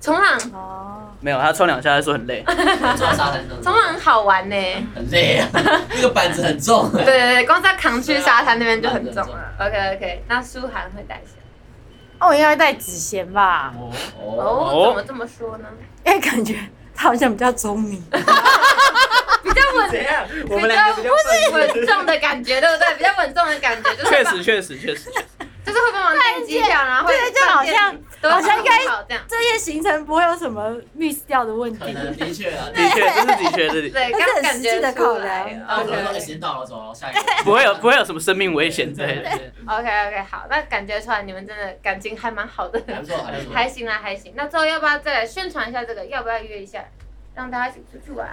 [0.00, 2.44] 冲浪，哦，没有，他冲两下，他说很累。
[2.46, 2.54] 坐
[3.06, 4.54] 在沙滩上，冲浪很好玩呢。
[4.94, 5.48] 很累啊，
[5.94, 7.04] 那个板子很重对哎。
[7.04, 9.52] 对对，光是要扛去沙滩那边就很重了。
[9.58, 11.32] OK OK，那舒涵会带谁？
[12.20, 13.90] 哦，我应该带子贤吧，哦
[14.20, 15.68] 哦，怎么这么说呢？
[16.04, 16.54] 因为感觉
[16.94, 18.02] 他好像比较聪明。
[18.10, 20.24] 比较稳，怎样？
[20.48, 21.14] 我比们两个比较。
[21.52, 22.94] 稳重的感觉，对不对？
[22.96, 25.10] 比较稳重的感觉，就是确实，确实，确实。
[25.68, 29.22] 就是会帮忙订机票，然后会对就好像都好像应该这样。
[29.28, 31.78] 这些行程不会有什么 miss 掉的问题。
[31.78, 37.20] 可能的确啊，的确，这是的确，这是对，这是很感觉实际的出考来量然后我 OK 说哎时间到了，走了，下一个。
[37.44, 39.30] 不会有不会有什么生命危险之类的。
[39.66, 43.54] OK OK，好，那感觉出来你们真的感情还蛮好的，还不错，还不错。
[43.54, 44.32] 还行啦，还行。
[44.34, 46.06] 那之后要不要再来宣传一下这个？
[46.06, 46.84] 要不要约一下，
[47.38, 48.28] 让大家一起出去玩？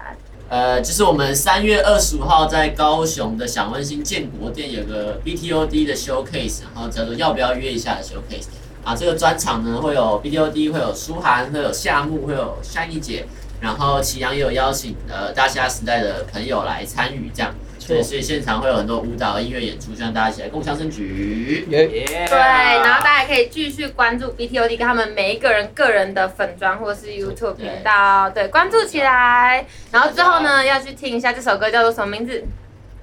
[0.50, 8.48] 呃，就是我们三月二十五号在高雄的享温馨建国店有个 BTOD 的 showcase，然后叫做要不要约一下的 showcase。
[8.84, 13.28] 啊，这个专场呢会有 BTOD，会有舒涵，会有夏木，会有夏亦姐，
[13.62, 17.54] 然后祁阳也有邀请呃大虾时代的朋友来参与，这样。
[17.88, 21.68] 对，所以现场会有很多舞蹈、音乐演出，希望大家一起来共襄盛举。
[21.70, 29.66] 对对，然后大家可以继续关注 BTOD 跟他们每一个人个人的粉砖或是 YouTube 频道，对，关注起来。
[29.92, 32.44] 然后之后呢，要去听一下这首歌叫做什么名字？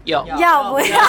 [0.05, 1.01] 有要不要？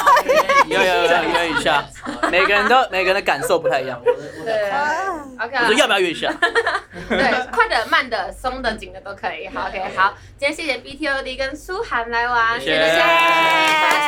[0.67, 1.83] 有有有有约一下，
[2.31, 3.99] 每个人都 每个人的感受不太一样。
[4.45, 4.69] 对。
[4.71, 6.31] 我，OK，说要不要约一下？
[7.09, 9.47] 对，快的、慢的、松的、紧的都可以。
[9.47, 12.71] 好，OK，好，今天谢谢 BTOD 跟舒涵来玩，谢谢。
[12.71, 13.01] 谢谢，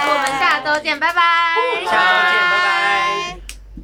[0.07, 1.21] 我们下周见，拜拜，
[1.85, 1.97] 下周
[2.31, 3.37] 见，拜拜。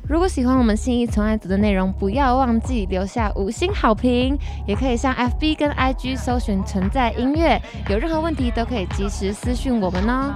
[0.07, 4.37] 如果喜欢我们信义从爱组的内容，不要忘记留下五星好评，
[4.67, 10.33] 也可以上 FB 跟 IG 搜寻存在音乐，有任何问题都可以及时私讯我们哦。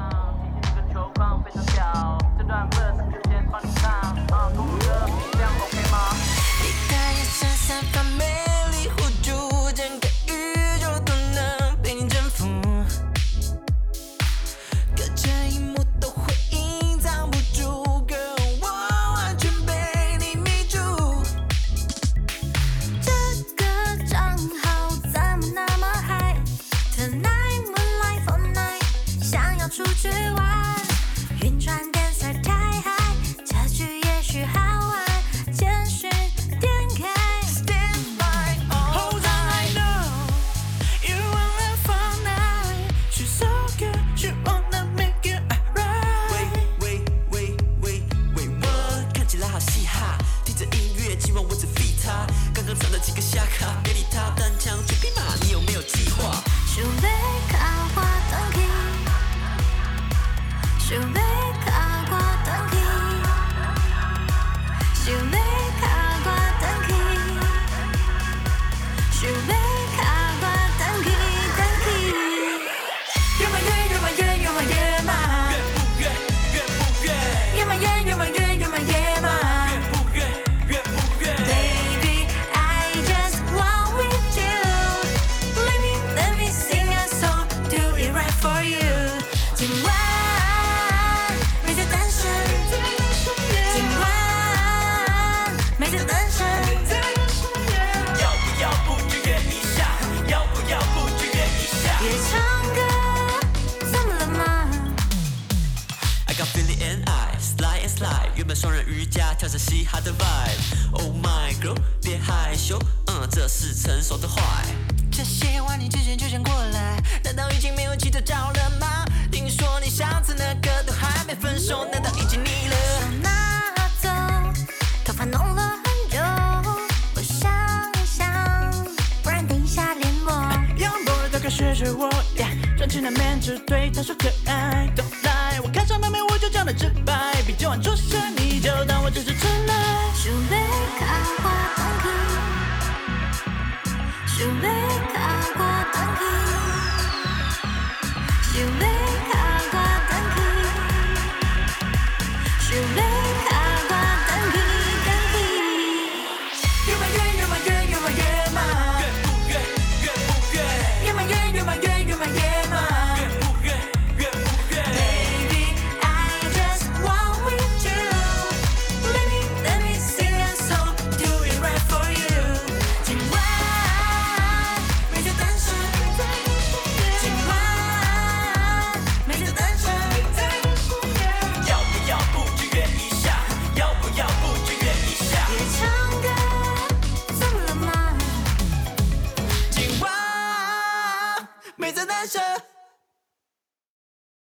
[1.15, 3.24] 光非常小，这段 verse